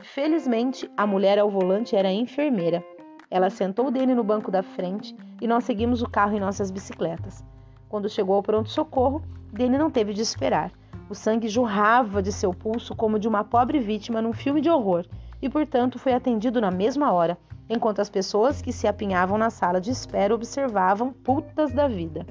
Felizmente, 0.00 0.90
a 0.96 1.06
mulher 1.06 1.38
ao 1.38 1.50
volante 1.50 1.94
era 1.94 2.10
enfermeira. 2.10 2.82
Ela 3.30 3.50
sentou 3.50 3.90
dele 3.90 4.14
no 4.14 4.24
banco 4.24 4.50
da 4.50 4.62
frente 4.62 5.14
e 5.40 5.46
nós 5.46 5.64
seguimos 5.64 6.02
o 6.02 6.08
carro 6.08 6.34
em 6.34 6.40
nossas 6.40 6.70
bicicletas. 6.70 7.44
Quando 7.88 8.08
chegou 8.08 8.36
ao 8.36 8.42
pronto-socorro, 8.42 9.22
Dene 9.52 9.78
não 9.78 9.90
teve 9.90 10.12
de 10.12 10.22
esperar. 10.22 10.72
O 11.08 11.14
sangue 11.14 11.48
jorrava 11.48 12.22
de 12.22 12.32
seu 12.32 12.52
pulso 12.52 12.94
como 12.94 13.18
de 13.18 13.28
uma 13.28 13.44
pobre 13.44 13.78
vítima 13.78 14.20
num 14.20 14.32
filme 14.32 14.60
de 14.60 14.70
horror 14.70 15.06
e, 15.40 15.48
portanto, 15.48 15.98
foi 15.98 16.12
atendido 16.12 16.60
na 16.60 16.70
mesma 16.70 17.12
hora, 17.12 17.38
enquanto 17.68 18.00
as 18.00 18.10
pessoas 18.10 18.60
que 18.60 18.72
se 18.72 18.86
apinhavam 18.86 19.38
na 19.38 19.50
sala 19.50 19.80
de 19.80 19.90
espera 19.90 20.34
observavam 20.34 21.12
putas 21.12 21.72
da 21.72 21.86
vida. 21.86 22.26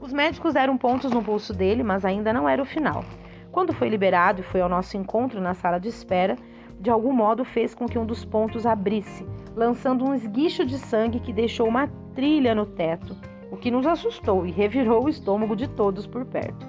Os 0.00 0.12
médicos 0.12 0.54
deram 0.54 0.76
pontos 0.76 1.12
no 1.12 1.22
pulso 1.22 1.52
dele, 1.52 1.82
mas 1.82 2.04
ainda 2.04 2.32
não 2.32 2.48
era 2.48 2.60
o 2.60 2.66
final. 2.66 3.04
Quando 3.50 3.72
foi 3.72 3.88
liberado 3.88 4.40
e 4.40 4.44
foi 4.44 4.60
ao 4.60 4.68
nosso 4.68 4.96
encontro 4.96 5.40
na 5.40 5.54
sala 5.54 5.78
de 5.78 5.88
espera, 5.88 6.36
de 6.80 6.90
algum 6.90 7.12
modo 7.12 7.44
fez 7.44 7.74
com 7.74 7.86
que 7.86 7.98
um 7.98 8.06
dos 8.06 8.24
pontos 8.24 8.66
abrisse, 8.66 9.26
lançando 9.54 10.04
um 10.04 10.14
esguicho 10.14 10.64
de 10.64 10.78
sangue 10.78 11.20
que 11.20 11.32
deixou 11.32 11.68
uma 11.68 11.88
trilha 12.14 12.54
no 12.54 12.66
teto, 12.66 13.16
o 13.50 13.56
que 13.56 13.70
nos 13.70 13.86
assustou 13.86 14.46
e 14.46 14.50
revirou 14.50 15.04
o 15.04 15.08
estômago 15.08 15.54
de 15.54 15.68
todos 15.68 16.06
por 16.06 16.24
perto. 16.24 16.66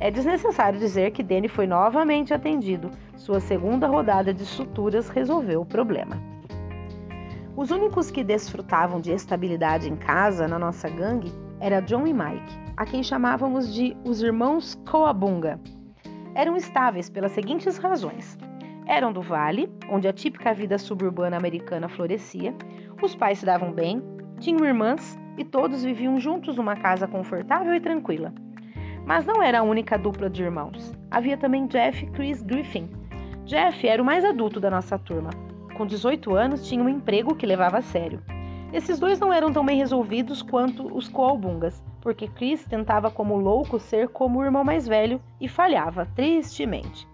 É 0.00 0.10
desnecessário 0.10 0.78
dizer 0.78 1.10
que 1.10 1.22
Danny 1.22 1.48
foi 1.48 1.66
novamente 1.66 2.32
atendido. 2.32 2.90
Sua 3.16 3.40
segunda 3.40 3.88
rodada 3.88 4.32
de 4.32 4.44
suturas 4.46 5.08
resolveu 5.08 5.62
o 5.62 5.66
problema. 5.66 6.16
Os 7.56 7.72
únicos 7.72 8.08
que 8.08 8.22
desfrutavam 8.22 9.00
de 9.00 9.10
estabilidade 9.10 9.88
em 9.88 9.96
casa 9.96 10.46
na 10.46 10.56
nossa 10.56 10.88
gangue 10.88 11.32
era 11.58 11.80
John 11.80 12.06
e 12.06 12.12
Mike, 12.12 12.56
a 12.76 12.86
quem 12.86 13.02
chamávamos 13.02 13.74
de 13.74 13.96
os 14.04 14.22
irmãos 14.22 14.76
Coabunga. 14.88 15.58
Eram 16.36 16.56
estáveis 16.56 17.10
pelas 17.10 17.32
seguintes 17.32 17.76
razões: 17.76 18.38
eram 18.88 19.12
do 19.12 19.20
vale, 19.20 19.70
onde 19.90 20.08
a 20.08 20.12
típica 20.12 20.54
vida 20.54 20.78
suburbana 20.78 21.36
americana 21.36 21.88
florescia, 21.88 22.54
os 23.00 23.14
pais 23.14 23.38
se 23.38 23.46
davam 23.46 23.70
bem, 23.70 24.02
tinham 24.40 24.64
irmãs 24.64 25.16
e 25.36 25.44
todos 25.44 25.84
viviam 25.84 26.18
juntos 26.18 26.56
numa 26.56 26.74
casa 26.74 27.06
confortável 27.06 27.74
e 27.74 27.80
tranquila. 27.80 28.32
Mas 29.04 29.26
não 29.26 29.42
era 29.42 29.60
a 29.60 29.62
única 29.62 29.98
dupla 29.98 30.28
de 30.28 30.42
irmãos. 30.42 30.92
Havia 31.10 31.36
também 31.36 31.66
Jeff 31.66 32.04
e 32.04 32.10
Chris 32.10 32.42
Griffin. 32.42 32.88
Jeff 33.44 33.86
era 33.86 34.02
o 34.02 34.04
mais 34.04 34.24
adulto 34.24 34.58
da 34.58 34.70
nossa 34.70 34.98
turma, 34.98 35.30
com 35.76 35.86
18 35.86 36.34
anos, 36.34 36.66
tinha 36.66 36.82
um 36.82 36.88
emprego 36.88 37.36
que 37.36 37.46
levava 37.46 37.78
a 37.78 37.82
sério. 37.82 38.20
Esses 38.72 38.98
dois 38.98 39.20
não 39.20 39.32
eram 39.32 39.52
tão 39.52 39.64
bem 39.64 39.78
resolvidos 39.78 40.42
quanto 40.42 40.94
os 40.94 41.08
coalbungas, 41.08 41.82
porque 42.00 42.26
Chris 42.26 42.64
tentava 42.64 43.10
como 43.10 43.36
louco 43.36 43.78
ser 43.78 44.08
como 44.08 44.40
o 44.40 44.44
irmão 44.44 44.64
mais 44.64 44.88
velho 44.88 45.20
e 45.40 45.46
falhava 45.46 46.06
tristemente. 46.14 47.06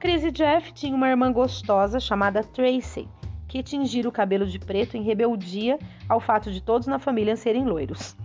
Chris 0.00 0.24
e 0.24 0.30
Jeff 0.30 0.72
tinham 0.72 0.96
uma 0.96 1.10
irmã 1.10 1.30
gostosa 1.30 2.00
chamada 2.00 2.42
Tracy, 2.42 3.06
que 3.46 3.62
tingira 3.62 4.08
o 4.08 4.12
cabelo 4.12 4.46
de 4.46 4.58
preto 4.58 4.96
em 4.96 5.02
rebeldia 5.02 5.78
ao 6.08 6.18
fato 6.18 6.50
de 6.50 6.62
todos 6.62 6.86
na 6.86 6.98
família 6.98 7.36
serem 7.36 7.66
loiros. 7.66 8.16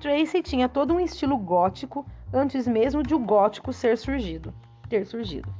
Tracy 0.00 0.42
tinha 0.42 0.70
todo 0.70 0.94
um 0.94 0.98
estilo 0.98 1.36
gótico 1.36 2.06
antes 2.32 2.66
mesmo 2.66 3.02
de 3.02 3.14
o 3.14 3.18
gótico 3.18 3.74
ser 3.74 3.98
surgido, 3.98 4.54
ter 4.88 5.04
surgido. 5.04 5.54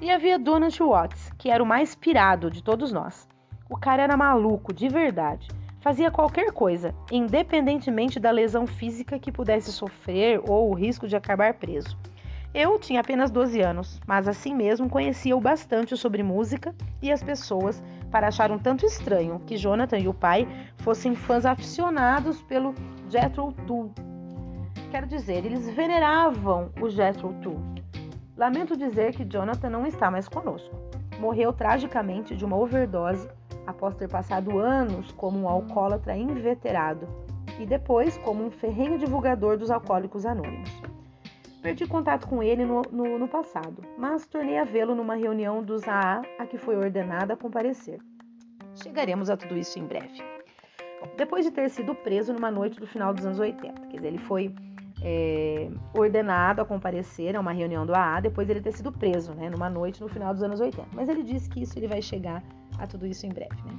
E 0.00 0.10
havia 0.10 0.36
Donald 0.36 0.76
Watts, 0.82 1.30
que 1.38 1.48
era 1.48 1.62
o 1.62 1.66
mais 1.66 1.94
pirado 1.94 2.50
de 2.50 2.60
todos 2.60 2.90
nós. 2.90 3.28
O 3.70 3.76
cara 3.76 4.02
era 4.02 4.16
maluco, 4.16 4.72
de 4.72 4.88
verdade. 4.88 5.46
Fazia 5.78 6.10
qualquer 6.10 6.50
coisa, 6.50 6.92
independentemente 7.12 8.18
da 8.18 8.32
lesão 8.32 8.66
física 8.66 9.16
que 9.16 9.30
pudesse 9.30 9.70
sofrer 9.70 10.42
ou 10.44 10.70
o 10.70 10.74
risco 10.74 11.06
de 11.06 11.14
acabar 11.14 11.54
preso. 11.54 11.96
Eu 12.54 12.78
tinha 12.78 13.00
apenas 13.00 13.30
12 13.30 13.60
anos, 13.60 14.00
mas 14.06 14.26
assim 14.26 14.54
mesmo 14.54 14.88
conhecia 14.88 15.36
o 15.36 15.40
bastante 15.40 15.94
sobre 15.96 16.22
música 16.22 16.74
e 17.02 17.12
as 17.12 17.22
pessoas 17.22 17.82
para 18.10 18.28
achar 18.28 18.50
um 18.50 18.58
tanto 18.58 18.86
estranho 18.86 19.38
que 19.40 19.56
Jonathan 19.56 19.98
e 19.98 20.08
o 20.08 20.14
pai 20.14 20.48
fossem 20.78 21.14
fãs 21.14 21.44
aficionados 21.44 22.40
pelo 22.42 22.74
Jethro 23.10 23.52
Tull. 23.66 23.92
Quero 24.90 25.06
dizer, 25.06 25.44
eles 25.44 25.68
veneravam 25.68 26.70
o 26.80 26.88
Jethro 26.88 27.34
Tull. 27.42 27.60
Lamento 28.34 28.76
dizer 28.76 29.14
que 29.14 29.26
Jonathan 29.26 29.68
não 29.68 29.86
está 29.86 30.10
mais 30.10 30.26
conosco. 30.26 30.74
Morreu 31.20 31.52
tragicamente 31.52 32.34
de 32.34 32.46
uma 32.46 32.56
overdose 32.56 33.28
após 33.66 33.94
ter 33.94 34.08
passado 34.08 34.58
anos 34.58 35.12
como 35.12 35.38
um 35.38 35.48
alcoólatra 35.48 36.16
inveterado 36.16 37.06
e 37.58 37.66
depois 37.66 38.16
como 38.18 38.42
um 38.42 38.50
ferrenho 38.50 38.98
divulgador 38.98 39.58
dos 39.58 39.70
alcoólicos 39.70 40.24
anônimos. 40.24 40.87
Perdi 41.68 41.86
contato 41.86 42.26
com 42.26 42.42
ele 42.42 42.64
no, 42.64 42.80
no, 42.90 43.18
no 43.18 43.28
passado, 43.28 43.84
mas 43.98 44.26
tornei 44.26 44.56
a 44.56 44.64
vê-lo 44.64 44.94
numa 44.94 45.14
reunião 45.14 45.62
dos 45.62 45.86
AA 45.86 46.22
a 46.38 46.46
que 46.46 46.56
foi 46.56 46.74
ordenada 46.74 47.34
a 47.34 47.36
comparecer. 47.36 48.00
Chegaremos 48.74 49.28
a 49.28 49.36
tudo 49.36 49.54
isso 49.54 49.78
em 49.78 49.84
breve. 49.84 50.22
Depois 51.18 51.44
de 51.44 51.50
ter 51.50 51.68
sido 51.68 51.94
preso 51.94 52.32
numa 52.32 52.50
noite 52.50 52.80
do 52.80 52.86
final 52.86 53.12
dos 53.12 53.26
anos 53.26 53.38
80, 53.38 53.82
quer 53.82 53.96
dizer, 53.96 54.06
ele 54.06 54.16
foi 54.16 54.54
é, 55.02 55.68
ordenado 55.94 56.62
a 56.62 56.64
comparecer 56.64 57.36
a 57.36 57.40
uma 57.40 57.52
reunião 57.52 57.84
do 57.84 57.94
AA 57.94 58.20
depois 58.20 58.46
de 58.46 58.54
ele 58.54 58.62
ter 58.62 58.72
sido 58.72 58.90
preso, 58.90 59.34
né, 59.34 59.50
numa 59.50 59.68
noite 59.68 60.00
no 60.00 60.08
final 60.08 60.32
dos 60.32 60.42
anos 60.42 60.60
80. 60.60 60.88
Mas 60.94 61.06
ele 61.06 61.22
disse 61.22 61.50
que 61.50 61.60
isso 61.60 61.78
ele 61.78 61.86
vai 61.86 62.00
chegar 62.00 62.42
a 62.78 62.86
tudo 62.86 63.06
isso 63.06 63.26
em 63.26 63.28
breve. 63.28 63.60
Né? 63.66 63.74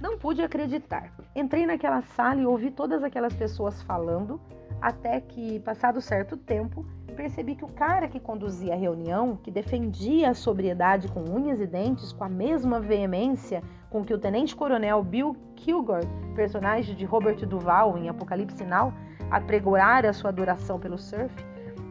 Não 0.00 0.18
pude 0.18 0.42
acreditar. 0.42 1.12
Entrei 1.36 1.64
naquela 1.64 2.02
sala 2.02 2.40
e 2.40 2.46
ouvi 2.46 2.72
todas 2.72 3.04
aquelas 3.04 3.34
pessoas 3.34 3.80
falando, 3.82 4.40
até 4.80 5.20
que, 5.20 5.60
passado 5.60 6.00
certo 6.00 6.36
tempo, 6.36 6.84
percebi 7.20 7.54
que 7.54 7.64
o 7.64 7.68
cara 7.68 8.08
que 8.08 8.18
conduzia 8.18 8.72
a 8.72 8.76
reunião, 8.76 9.36
que 9.36 9.50
defendia 9.50 10.30
a 10.30 10.34
sobriedade 10.34 11.08
com 11.08 11.22
unhas 11.22 11.60
e 11.60 11.66
dentes, 11.66 12.12
com 12.12 12.24
a 12.24 12.28
mesma 12.28 12.80
veemência 12.80 13.62
com 13.90 14.04
que 14.04 14.14
o 14.14 14.18
tenente-coronel 14.18 15.02
Bill 15.02 15.36
Kilgore, 15.56 16.06
personagem 16.34 16.94
de 16.94 17.04
Robert 17.04 17.44
Duval 17.46 17.98
em 17.98 18.08
Apocalipse 18.08 18.64
Now, 18.64 18.94
apregoar 19.30 20.06
a 20.06 20.12
sua 20.12 20.30
adoração 20.30 20.78
pelo 20.78 20.96
surf, 20.96 21.34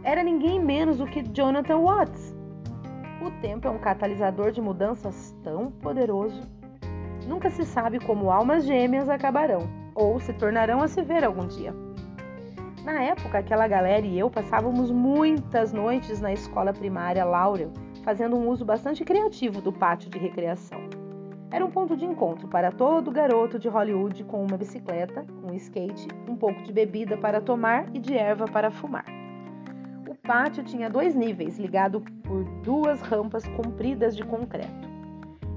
era 0.03 0.23
ninguém 0.23 0.59
menos 0.59 0.97
do 0.97 1.05
que 1.05 1.21
Jonathan 1.21 1.79
Watts. 1.79 2.35
O 3.21 3.29
tempo 3.41 3.67
é 3.67 3.71
um 3.71 3.77
catalisador 3.77 4.51
de 4.51 4.61
mudanças 4.61 5.35
tão 5.43 5.69
poderoso. 5.69 6.41
Nunca 7.27 7.49
se 7.49 7.65
sabe 7.65 7.99
como 7.99 8.31
almas 8.31 8.65
gêmeas 8.65 9.09
acabarão, 9.09 9.69
ou 9.93 10.19
se 10.19 10.33
tornarão 10.33 10.81
a 10.81 10.87
se 10.87 11.01
ver 11.01 11.23
algum 11.23 11.45
dia. 11.45 11.73
Na 12.91 13.03
época, 13.03 13.37
aquela 13.37 13.67
galera 13.67 14.03
e 14.03 14.17
eu 14.17 14.31
passávamos 14.31 14.89
muitas 14.89 15.71
noites 15.71 16.19
na 16.19 16.33
escola 16.33 16.73
primária 16.73 17.23
Laurel, 17.23 17.71
fazendo 18.03 18.35
um 18.35 18.49
uso 18.49 18.65
bastante 18.65 19.05
criativo 19.05 19.61
do 19.61 19.71
pátio 19.71 20.09
de 20.09 20.17
recreação. 20.17 20.89
Era 21.51 21.63
um 21.63 21.69
ponto 21.69 21.95
de 21.95 22.03
encontro 22.03 22.47
para 22.47 22.71
todo 22.71 23.11
garoto 23.11 23.59
de 23.59 23.69
Hollywood 23.69 24.23
com 24.23 24.43
uma 24.43 24.57
bicicleta, 24.57 25.23
um 25.43 25.53
skate, 25.53 26.07
um 26.27 26.35
pouco 26.35 26.63
de 26.63 26.73
bebida 26.73 27.15
para 27.15 27.39
tomar 27.39 27.85
e 27.93 27.99
de 27.99 28.17
erva 28.17 28.45
para 28.45 28.71
fumar. 28.71 29.05
O 30.07 30.15
pátio 30.15 30.63
tinha 30.63 30.89
dois 30.89 31.13
níveis, 31.13 31.59
ligado 31.59 32.01
por 32.23 32.43
duas 32.63 33.01
rampas 33.01 33.47
compridas 33.49 34.17
de 34.17 34.23
concreto. 34.23 34.89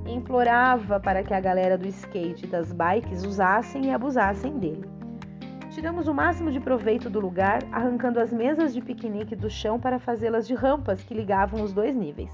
Implorava 0.07 1.01
para 1.01 1.23
que 1.23 1.33
a 1.33 1.41
galera 1.41 1.79
do 1.79 1.89
skate 1.89 2.45
e 2.45 2.49
das 2.49 2.75
bikes 2.75 3.25
usassem 3.25 3.87
e 3.87 3.91
abusassem 3.91 4.59
dele. 4.59 5.02
Tiramos 5.75 6.07
o 6.07 6.13
máximo 6.13 6.51
de 6.51 6.61
proveito 6.61 7.09
do 7.09 7.19
lugar, 7.19 7.61
arrancando 7.73 8.21
as 8.21 8.31
mesas 8.31 8.75
de 8.75 8.83
piquenique 8.83 9.35
do 9.35 9.49
chão 9.49 9.81
para 9.81 9.99
fazê-las 9.99 10.47
de 10.47 10.53
rampas 10.53 11.03
que 11.03 11.15
ligavam 11.15 11.63
os 11.63 11.73
dois 11.73 11.97
níveis. 11.97 12.31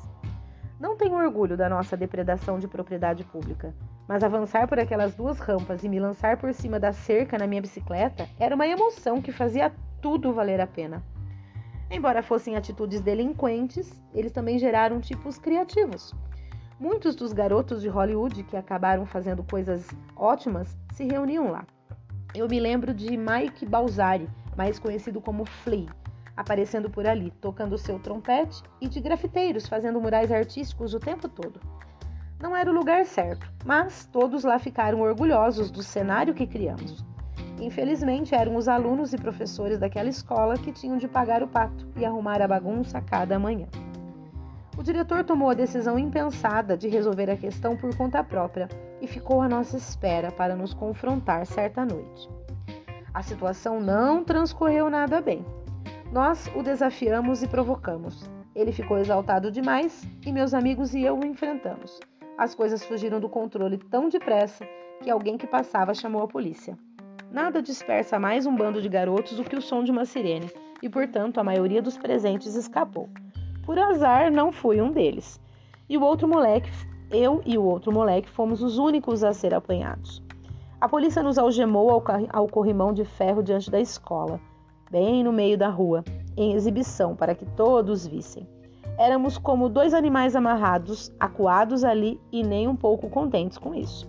Não 0.80 0.96
tenho 0.96 1.14
orgulho 1.14 1.56
da 1.56 1.68
nossa 1.68 1.96
depredação 1.96 2.58
de 2.58 2.66
propriedade 2.66 3.22
pública, 3.22 3.72
mas 4.08 4.24
avançar 4.24 4.66
por 4.66 4.80
aquelas 4.80 5.14
duas 5.14 5.38
rampas 5.38 5.84
e 5.84 5.88
me 5.88 6.00
lançar 6.00 6.36
por 6.36 6.52
cima 6.52 6.80
da 6.80 6.92
cerca 6.92 7.38
na 7.38 7.46
minha 7.46 7.62
bicicleta 7.62 8.28
era 8.40 8.56
uma 8.56 8.66
emoção 8.66 9.22
que 9.22 9.30
fazia 9.30 9.72
tudo 10.02 10.32
valer 10.32 10.60
a 10.60 10.66
pena. 10.66 11.00
Embora 11.88 12.24
fossem 12.24 12.56
atitudes 12.56 13.00
delinquentes, 13.00 14.02
eles 14.12 14.32
também 14.32 14.58
geraram 14.58 15.00
tipos 15.00 15.38
criativos. 15.38 16.12
Muitos 16.78 17.14
dos 17.14 17.32
garotos 17.32 17.82
de 17.82 17.88
Hollywood 17.88 18.42
que 18.42 18.56
acabaram 18.56 19.06
fazendo 19.06 19.44
coisas 19.44 19.88
ótimas 20.16 20.76
se 20.92 21.04
reuniam 21.04 21.52
lá. 21.52 21.64
Eu 22.34 22.46
me 22.46 22.60
lembro 22.60 22.92
de 22.92 23.16
Mike 23.16 23.64
Balzari, 23.64 24.28
mais 24.56 24.78
conhecido 24.78 25.20
como 25.20 25.46
Flea, 25.46 25.88
aparecendo 26.36 26.90
por 26.90 27.06
ali, 27.06 27.30
tocando 27.40 27.78
seu 27.78 27.98
trompete, 27.98 28.62
e 28.80 28.88
de 28.88 29.00
grafiteiros 29.00 29.66
fazendo 29.66 30.00
murais 30.00 30.30
artísticos 30.30 30.92
o 30.92 31.00
tempo 31.00 31.28
todo. 31.28 31.58
Não 32.40 32.54
era 32.54 32.70
o 32.70 32.74
lugar 32.74 33.04
certo, 33.06 33.50
mas 33.64 34.06
todos 34.12 34.44
lá 34.44 34.58
ficaram 34.58 35.00
orgulhosos 35.00 35.70
do 35.70 35.82
cenário 35.82 36.34
que 36.34 36.46
criamos. 36.46 37.04
Infelizmente, 37.58 38.34
eram 38.34 38.56
os 38.56 38.68
alunos 38.68 39.12
e 39.12 39.18
professores 39.18 39.78
daquela 39.78 40.08
escola 40.08 40.56
que 40.56 40.70
tinham 40.70 40.98
de 40.98 41.08
pagar 41.08 41.42
o 41.42 41.48
pato 41.48 41.88
e 41.96 42.04
arrumar 42.04 42.40
a 42.40 42.46
bagunça 42.46 43.00
cada 43.00 43.38
manhã. 43.38 43.66
O 44.76 44.82
diretor 44.82 45.24
tomou 45.24 45.50
a 45.50 45.54
decisão 45.54 45.98
impensada 45.98 46.76
de 46.76 46.88
resolver 46.88 47.28
a 47.28 47.36
questão 47.36 47.76
por 47.76 47.96
conta 47.96 48.22
própria 48.22 48.68
e 49.00 49.06
ficou 49.06 49.40
à 49.40 49.48
nossa 49.48 49.76
espera 49.76 50.30
para 50.30 50.56
nos 50.56 50.74
confrontar 50.74 51.46
certa 51.46 51.84
noite. 51.84 52.28
A 53.12 53.22
situação 53.22 53.80
não 53.80 54.22
transcorreu 54.22 54.90
nada 54.90 55.20
bem. 55.20 55.44
Nós 56.12 56.50
o 56.54 56.62
desafiamos 56.62 57.42
e 57.42 57.48
provocamos. 57.48 58.30
Ele 58.54 58.72
ficou 58.72 58.98
exaltado 58.98 59.50
demais 59.50 60.06
e 60.24 60.32
meus 60.32 60.54
amigos 60.54 60.94
e 60.94 61.02
eu 61.02 61.18
o 61.18 61.24
enfrentamos. 61.24 62.00
As 62.36 62.54
coisas 62.54 62.84
fugiram 62.84 63.18
do 63.18 63.28
controle 63.28 63.78
tão 63.78 64.08
depressa 64.08 64.64
que 65.02 65.10
alguém 65.10 65.36
que 65.36 65.46
passava 65.46 65.94
chamou 65.94 66.22
a 66.22 66.28
polícia. 66.28 66.78
Nada 67.30 67.60
dispersa 67.60 68.18
mais 68.18 68.46
um 68.46 68.56
bando 68.56 68.80
de 68.80 68.88
garotos 68.88 69.36
do 69.36 69.44
que 69.44 69.56
o 69.56 69.60
som 69.60 69.84
de 69.84 69.90
uma 69.90 70.04
sirene, 70.04 70.50
e 70.82 70.88
portanto 70.88 71.38
a 71.38 71.44
maioria 71.44 71.82
dos 71.82 71.98
presentes 71.98 72.54
escapou. 72.54 73.08
Por 73.64 73.78
azar, 73.78 74.30
não 74.30 74.50
fui 74.50 74.80
um 74.80 74.90
deles. 74.90 75.38
E 75.88 75.98
o 75.98 76.02
outro 76.02 76.26
moleque, 76.26 76.70
eu 77.10 77.40
e 77.46 77.56
o 77.56 77.64
outro 77.64 77.92
moleque 77.92 78.28
fomos 78.28 78.62
os 78.62 78.78
únicos 78.78 79.24
a 79.24 79.32
ser 79.32 79.54
apanhados. 79.54 80.22
A 80.80 80.88
polícia 80.88 81.22
nos 81.22 81.38
algemou 81.38 81.90
ao, 81.90 82.02
ao 82.30 82.46
corrimão 82.46 82.92
de 82.92 83.04
ferro 83.04 83.42
diante 83.42 83.70
da 83.70 83.80
escola, 83.80 84.38
bem 84.90 85.24
no 85.24 85.32
meio 85.32 85.56
da 85.56 85.68
rua, 85.68 86.04
em 86.36 86.52
exibição 86.52 87.16
para 87.16 87.34
que 87.34 87.44
todos 87.44 88.06
vissem. 88.06 88.46
Éramos 88.98 89.38
como 89.38 89.68
dois 89.68 89.94
animais 89.94 90.36
amarrados, 90.36 91.10
acuados 91.18 91.82
ali 91.82 92.20
e 92.30 92.42
nem 92.42 92.68
um 92.68 92.76
pouco 92.76 93.08
contentes 93.08 93.56
com 93.56 93.74
isso. 93.74 94.08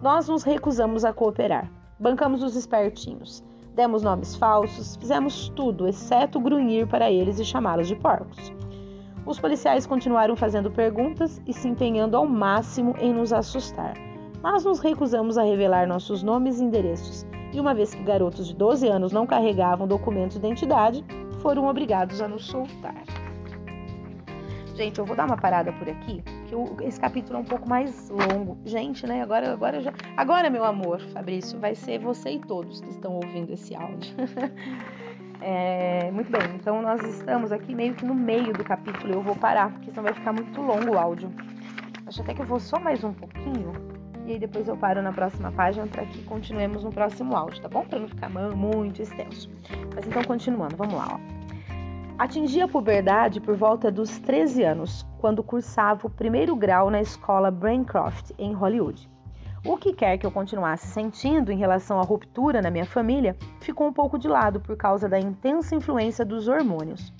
Nós 0.00 0.28
nos 0.28 0.42
recusamos 0.42 1.04
a 1.04 1.12
cooperar. 1.12 1.70
Bancamos 2.00 2.42
os 2.42 2.56
espertinhos. 2.56 3.44
Demos 3.74 4.02
nomes 4.02 4.36
falsos, 4.36 4.96
fizemos 4.96 5.48
tudo, 5.50 5.86
exceto 5.86 6.40
grunhir 6.40 6.86
para 6.86 7.10
eles 7.10 7.38
e 7.38 7.44
chamá-los 7.44 7.88
de 7.88 7.96
porcos. 7.96 8.52
Os 9.24 9.38
policiais 9.38 9.86
continuaram 9.86 10.34
fazendo 10.34 10.70
perguntas 10.70 11.40
e 11.46 11.52
se 11.52 11.68
empenhando 11.68 12.16
ao 12.16 12.26
máximo 12.26 12.94
em 12.98 13.14
nos 13.14 13.32
assustar, 13.32 13.94
mas 14.42 14.64
nos 14.64 14.80
recusamos 14.80 15.38
a 15.38 15.44
revelar 15.44 15.86
nossos 15.86 16.22
nomes 16.24 16.58
e 16.58 16.64
endereços, 16.64 17.24
e 17.52 17.60
uma 17.60 17.72
vez 17.72 17.94
que 17.94 18.02
garotos 18.02 18.48
de 18.48 18.56
12 18.56 18.88
anos 18.88 19.12
não 19.12 19.26
carregavam 19.26 19.86
documentos 19.86 20.38
de 20.38 20.46
identidade, 20.46 21.04
foram 21.40 21.66
obrigados 21.66 22.20
a 22.20 22.26
nos 22.26 22.46
soltar. 22.46 23.04
Gente, 24.74 24.98
eu 24.98 25.04
vou 25.04 25.14
dar 25.14 25.26
uma 25.26 25.36
parada 25.36 25.72
por 25.72 25.88
aqui, 25.88 26.22
que 26.46 26.84
esse 26.84 26.98
capítulo 26.98 27.38
é 27.38 27.40
um 27.42 27.44
pouco 27.44 27.68
mais 27.68 28.08
longo. 28.08 28.56
Gente, 28.64 29.06
né? 29.06 29.22
Agora, 29.22 29.52
agora 29.52 29.82
já. 29.82 29.92
Agora, 30.16 30.48
meu 30.48 30.64
amor, 30.64 31.00
Fabrício, 31.12 31.60
vai 31.60 31.74
ser 31.74 31.98
você 31.98 32.30
e 32.30 32.38
todos 32.40 32.80
que 32.80 32.88
estão 32.88 33.14
ouvindo 33.16 33.52
esse 33.52 33.74
áudio. 33.74 34.14
é, 35.42 36.10
muito 36.12 36.30
bem, 36.30 36.54
então 36.54 36.80
nós 36.80 37.02
estamos 37.02 37.52
aqui 37.52 37.74
meio 37.74 37.94
que 37.94 38.04
no 38.04 38.14
meio 38.14 38.52
do 38.52 38.64
capítulo. 38.64 39.14
Eu 39.14 39.22
vou 39.22 39.34
parar, 39.34 39.70
porque 39.72 39.90
senão 39.90 40.04
vai 40.04 40.14
ficar 40.14 40.32
muito 40.32 40.60
longo 40.60 40.92
o 40.92 40.98
áudio. 40.98 41.32
Acho 42.06 42.22
até 42.22 42.34
que 42.34 42.42
eu 42.42 42.46
vou 42.46 42.60
só 42.60 42.78
mais 42.78 43.02
um 43.02 43.12
pouquinho. 43.12 43.72
E 44.24 44.32
aí 44.32 44.38
depois 44.38 44.68
eu 44.68 44.76
paro 44.76 45.02
na 45.02 45.12
próxima 45.12 45.50
página 45.50 45.86
para 45.86 46.04
que 46.06 46.22
continuemos 46.24 46.84
no 46.84 46.92
próximo 46.92 47.36
áudio, 47.36 47.60
tá 47.60 47.68
bom? 47.68 47.84
Para 47.84 47.98
não 47.98 48.08
ficar 48.08 48.28
muito 48.28 49.02
extenso. 49.02 49.50
Mas 49.94 50.06
então, 50.06 50.22
continuando, 50.22 50.76
vamos 50.76 50.94
lá, 50.94 51.18
ó. 51.18 51.42
Atingi 52.18 52.60
a 52.60 52.68
puberdade 52.68 53.40
por 53.40 53.56
volta 53.56 53.90
dos 53.90 54.18
13 54.20 54.62
anos, 54.62 55.04
quando 55.18 55.42
cursava 55.42 56.06
o 56.06 56.10
primeiro 56.10 56.54
grau 56.54 56.88
na 56.88 57.00
escola 57.00 57.50
Braincroft, 57.50 58.30
em 58.38 58.52
Hollywood. 58.52 59.10
O 59.64 59.76
que 59.76 59.92
quer 59.92 60.18
que 60.18 60.26
eu 60.26 60.30
continuasse 60.32 60.88
sentindo 60.88 61.52
em 61.52 61.56
relação 61.56 62.00
à 62.00 62.02
ruptura 62.02 62.60
na 62.60 62.68
minha 62.68 62.84
família 62.84 63.36
ficou 63.60 63.86
um 63.86 63.92
pouco 63.92 64.18
de 64.18 64.26
lado 64.26 64.58
por 64.60 64.76
causa 64.76 65.08
da 65.08 65.20
intensa 65.20 65.76
influência 65.76 66.24
dos 66.24 66.48
hormônios. 66.48 67.12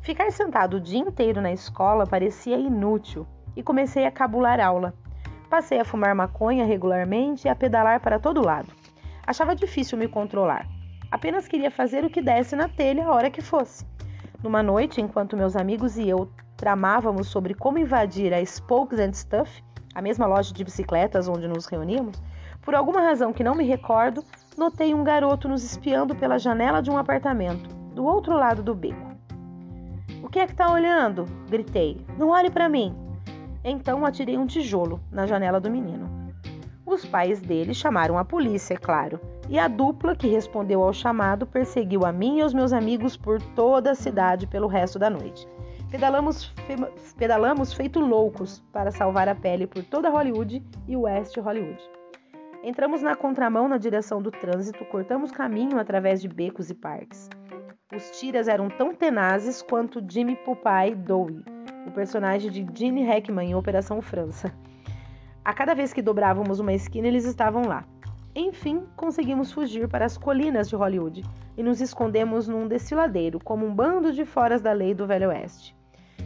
Ficar 0.00 0.32
sentado 0.32 0.78
o 0.78 0.80
dia 0.80 0.98
inteiro 0.98 1.42
na 1.42 1.52
escola 1.52 2.06
parecia 2.06 2.56
inútil 2.56 3.26
e 3.54 3.62
comecei 3.62 4.06
a 4.06 4.10
cabular 4.10 4.58
aula. 4.58 4.94
Passei 5.50 5.78
a 5.78 5.84
fumar 5.84 6.14
maconha 6.14 6.64
regularmente 6.64 7.46
e 7.46 7.50
a 7.50 7.54
pedalar 7.54 8.00
para 8.00 8.18
todo 8.18 8.44
lado. 8.44 8.72
Achava 9.26 9.54
difícil 9.54 9.98
me 9.98 10.08
controlar. 10.08 10.66
Apenas 11.10 11.46
queria 11.46 11.70
fazer 11.70 12.06
o 12.06 12.10
que 12.10 12.22
desse 12.22 12.56
na 12.56 12.70
telha 12.70 13.06
a 13.06 13.12
hora 13.12 13.30
que 13.30 13.42
fosse. 13.42 13.86
Numa 14.42 14.62
noite, 14.62 15.02
enquanto 15.02 15.36
meus 15.36 15.54
amigos 15.54 15.98
e 15.98 16.08
eu 16.08 16.32
tramávamos 16.56 17.28
sobre 17.28 17.52
como 17.52 17.78
invadir 17.78 18.32
a 18.32 18.42
Spokes 18.44 18.98
and 18.98 19.12
Stuff, 19.12 19.62
a 19.94 20.02
mesma 20.02 20.26
loja 20.26 20.52
de 20.52 20.64
bicicletas 20.64 21.28
onde 21.28 21.46
nos 21.46 21.66
reuníamos, 21.66 22.22
por 22.62 22.74
alguma 22.74 23.00
razão 23.00 23.32
que 23.32 23.44
não 23.44 23.54
me 23.54 23.64
recordo, 23.64 24.24
notei 24.56 24.94
um 24.94 25.02
garoto 25.02 25.48
nos 25.48 25.64
espiando 25.64 26.14
pela 26.14 26.38
janela 26.38 26.80
de 26.80 26.90
um 26.90 26.96
apartamento, 26.96 27.68
do 27.94 28.04
outro 28.04 28.34
lado 28.36 28.62
do 28.62 28.74
beco. 28.74 29.12
O 30.22 30.28
que 30.28 30.38
é 30.38 30.46
que 30.46 30.54
tá 30.54 30.72
olhando? 30.72 31.26
gritei. 31.50 32.00
Não 32.16 32.28
olhe 32.28 32.50
para 32.50 32.68
mim. 32.68 32.94
Então 33.64 34.06
atirei 34.06 34.38
um 34.38 34.46
tijolo 34.46 35.00
na 35.10 35.26
janela 35.26 35.60
do 35.60 35.70
menino. 35.70 36.08
Os 36.86 37.04
pais 37.04 37.40
dele 37.40 37.74
chamaram 37.74 38.18
a 38.18 38.24
polícia, 38.24 38.74
é 38.74 38.76
claro, 38.76 39.20
e 39.48 39.58
a 39.58 39.66
dupla 39.66 40.16
que 40.16 40.28
respondeu 40.28 40.82
ao 40.82 40.92
chamado 40.92 41.46
perseguiu 41.46 42.04
a 42.04 42.12
mim 42.12 42.38
e 42.38 42.42
aos 42.42 42.54
meus 42.54 42.72
amigos 42.72 43.16
por 43.16 43.40
toda 43.40 43.92
a 43.92 43.94
cidade 43.94 44.46
pelo 44.46 44.66
resto 44.66 44.98
da 44.98 45.08
noite. 45.08 45.46
Pedalamos, 45.92 46.50
pedalamos 47.18 47.74
feito 47.74 48.00
loucos 48.00 48.64
para 48.72 48.90
salvar 48.90 49.28
a 49.28 49.34
pele 49.34 49.66
por 49.66 49.84
toda 49.84 50.08
Hollywood 50.08 50.64
e 50.88 50.96
West 50.96 51.36
Hollywood. 51.36 51.78
Entramos 52.64 53.02
na 53.02 53.14
contramão 53.14 53.68
na 53.68 53.76
direção 53.76 54.22
do 54.22 54.30
trânsito, 54.30 54.86
cortamos 54.86 55.30
caminho 55.30 55.78
através 55.78 56.22
de 56.22 56.28
becos 56.28 56.70
e 56.70 56.74
parques. 56.74 57.28
Os 57.94 58.10
tiras 58.18 58.48
eram 58.48 58.70
tão 58.70 58.94
tenazes 58.94 59.60
quanto 59.60 60.02
Jimmy 60.10 60.34
Popeye 60.34 60.94
Dowie, 60.94 61.44
o 61.86 61.90
personagem 61.90 62.50
de 62.50 62.66
Gene 62.72 63.04
Hackman 63.04 63.50
em 63.50 63.54
Operação 63.54 64.00
França. 64.00 64.50
A 65.44 65.52
cada 65.52 65.74
vez 65.74 65.92
que 65.92 66.00
dobrávamos 66.00 66.58
uma 66.58 66.72
esquina, 66.72 67.06
eles 67.06 67.26
estavam 67.26 67.64
lá. 67.66 67.84
Enfim, 68.34 68.86
conseguimos 68.96 69.52
fugir 69.52 69.86
para 69.88 70.06
as 70.06 70.16
colinas 70.16 70.70
de 70.70 70.74
Hollywood 70.74 71.22
e 71.54 71.62
nos 71.62 71.82
escondemos 71.82 72.48
num 72.48 72.66
desfiladeiro, 72.66 73.38
como 73.44 73.66
um 73.66 73.74
bando 73.74 74.10
de 74.10 74.24
foras 74.24 74.62
da 74.62 74.72
lei 74.72 74.94
do 74.94 75.06
Velho 75.06 75.28
Oeste. 75.28 75.81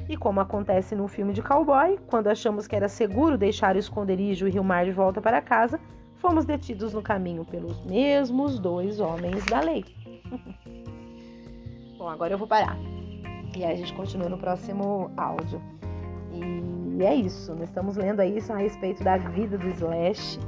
E 0.08 0.16
como 0.16 0.40
acontece 0.40 0.94
no 0.94 1.08
filme 1.08 1.32
de 1.32 1.42
cowboy, 1.42 1.98
quando 2.06 2.28
achamos 2.28 2.66
que 2.66 2.76
era 2.76 2.88
seguro 2.88 3.36
deixar 3.36 3.76
o 3.76 3.78
esconderijo 3.78 4.46
e 4.46 4.50
rimar 4.50 4.84
de 4.84 4.92
volta 4.92 5.20
para 5.20 5.42
casa, 5.42 5.80
fomos 6.16 6.44
detidos 6.44 6.92
no 6.92 7.02
caminho 7.02 7.44
pelos 7.44 7.84
mesmos 7.84 8.58
dois 8.58 9.00
homens 9.00 9.44
da 9.46 9.60
lei. 9.60 9.84
Bom, 11.98 12.08
agora 12.08 12.34
eu 12.34 12.38
vou 12.38 12.46
parar. 12.46 12.76
E 13.56 13.64
aí 13.64 13.72
a 13.72 13.76
gente 13.76 13.94
continua 13.94 14.28
no 14.28 14.38
próximo 14.38 15.10
áudio. 15.16 15.60
E 16.32 17.02
é 17.02 17.14
isso, 17.14 17.54
nós 17.54 17.68
estamos 17.68 17.96
lendo 17.96 18.20
aí 18.20 18.38
a 18.48 18.56
respeito 18.56 19.02
da 19.02 19.16
vida 19.16 19.58
do 19.58 19.68
Slash 19.68 20.38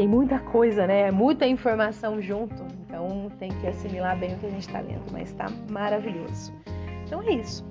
tem 0.00 0.08
muita 0.08 0.38
coisa, 0.38 0.86
né? 0.86 1.10
Muita 1.10 1.46
informação 1.46 2.22
junto. 2.22 2.54
Então 2.86 3.30
tem 3.38 3.50
que 3.50 3.66
assimilar 3.66 4.18
bem 4.18 4.34
o 4.34 4.38
que 4.38 4.46
a 4.46 4.50
gente 4.50 4.66
está 4.66 4.80
lendo, 4.80 5.04
mas 5.12 5.28
está 5.28 5.46
maravilhoso. 5.68 6.54
Então 7.04 7.22
é 7.22 7.32
isso. 7.32 7.62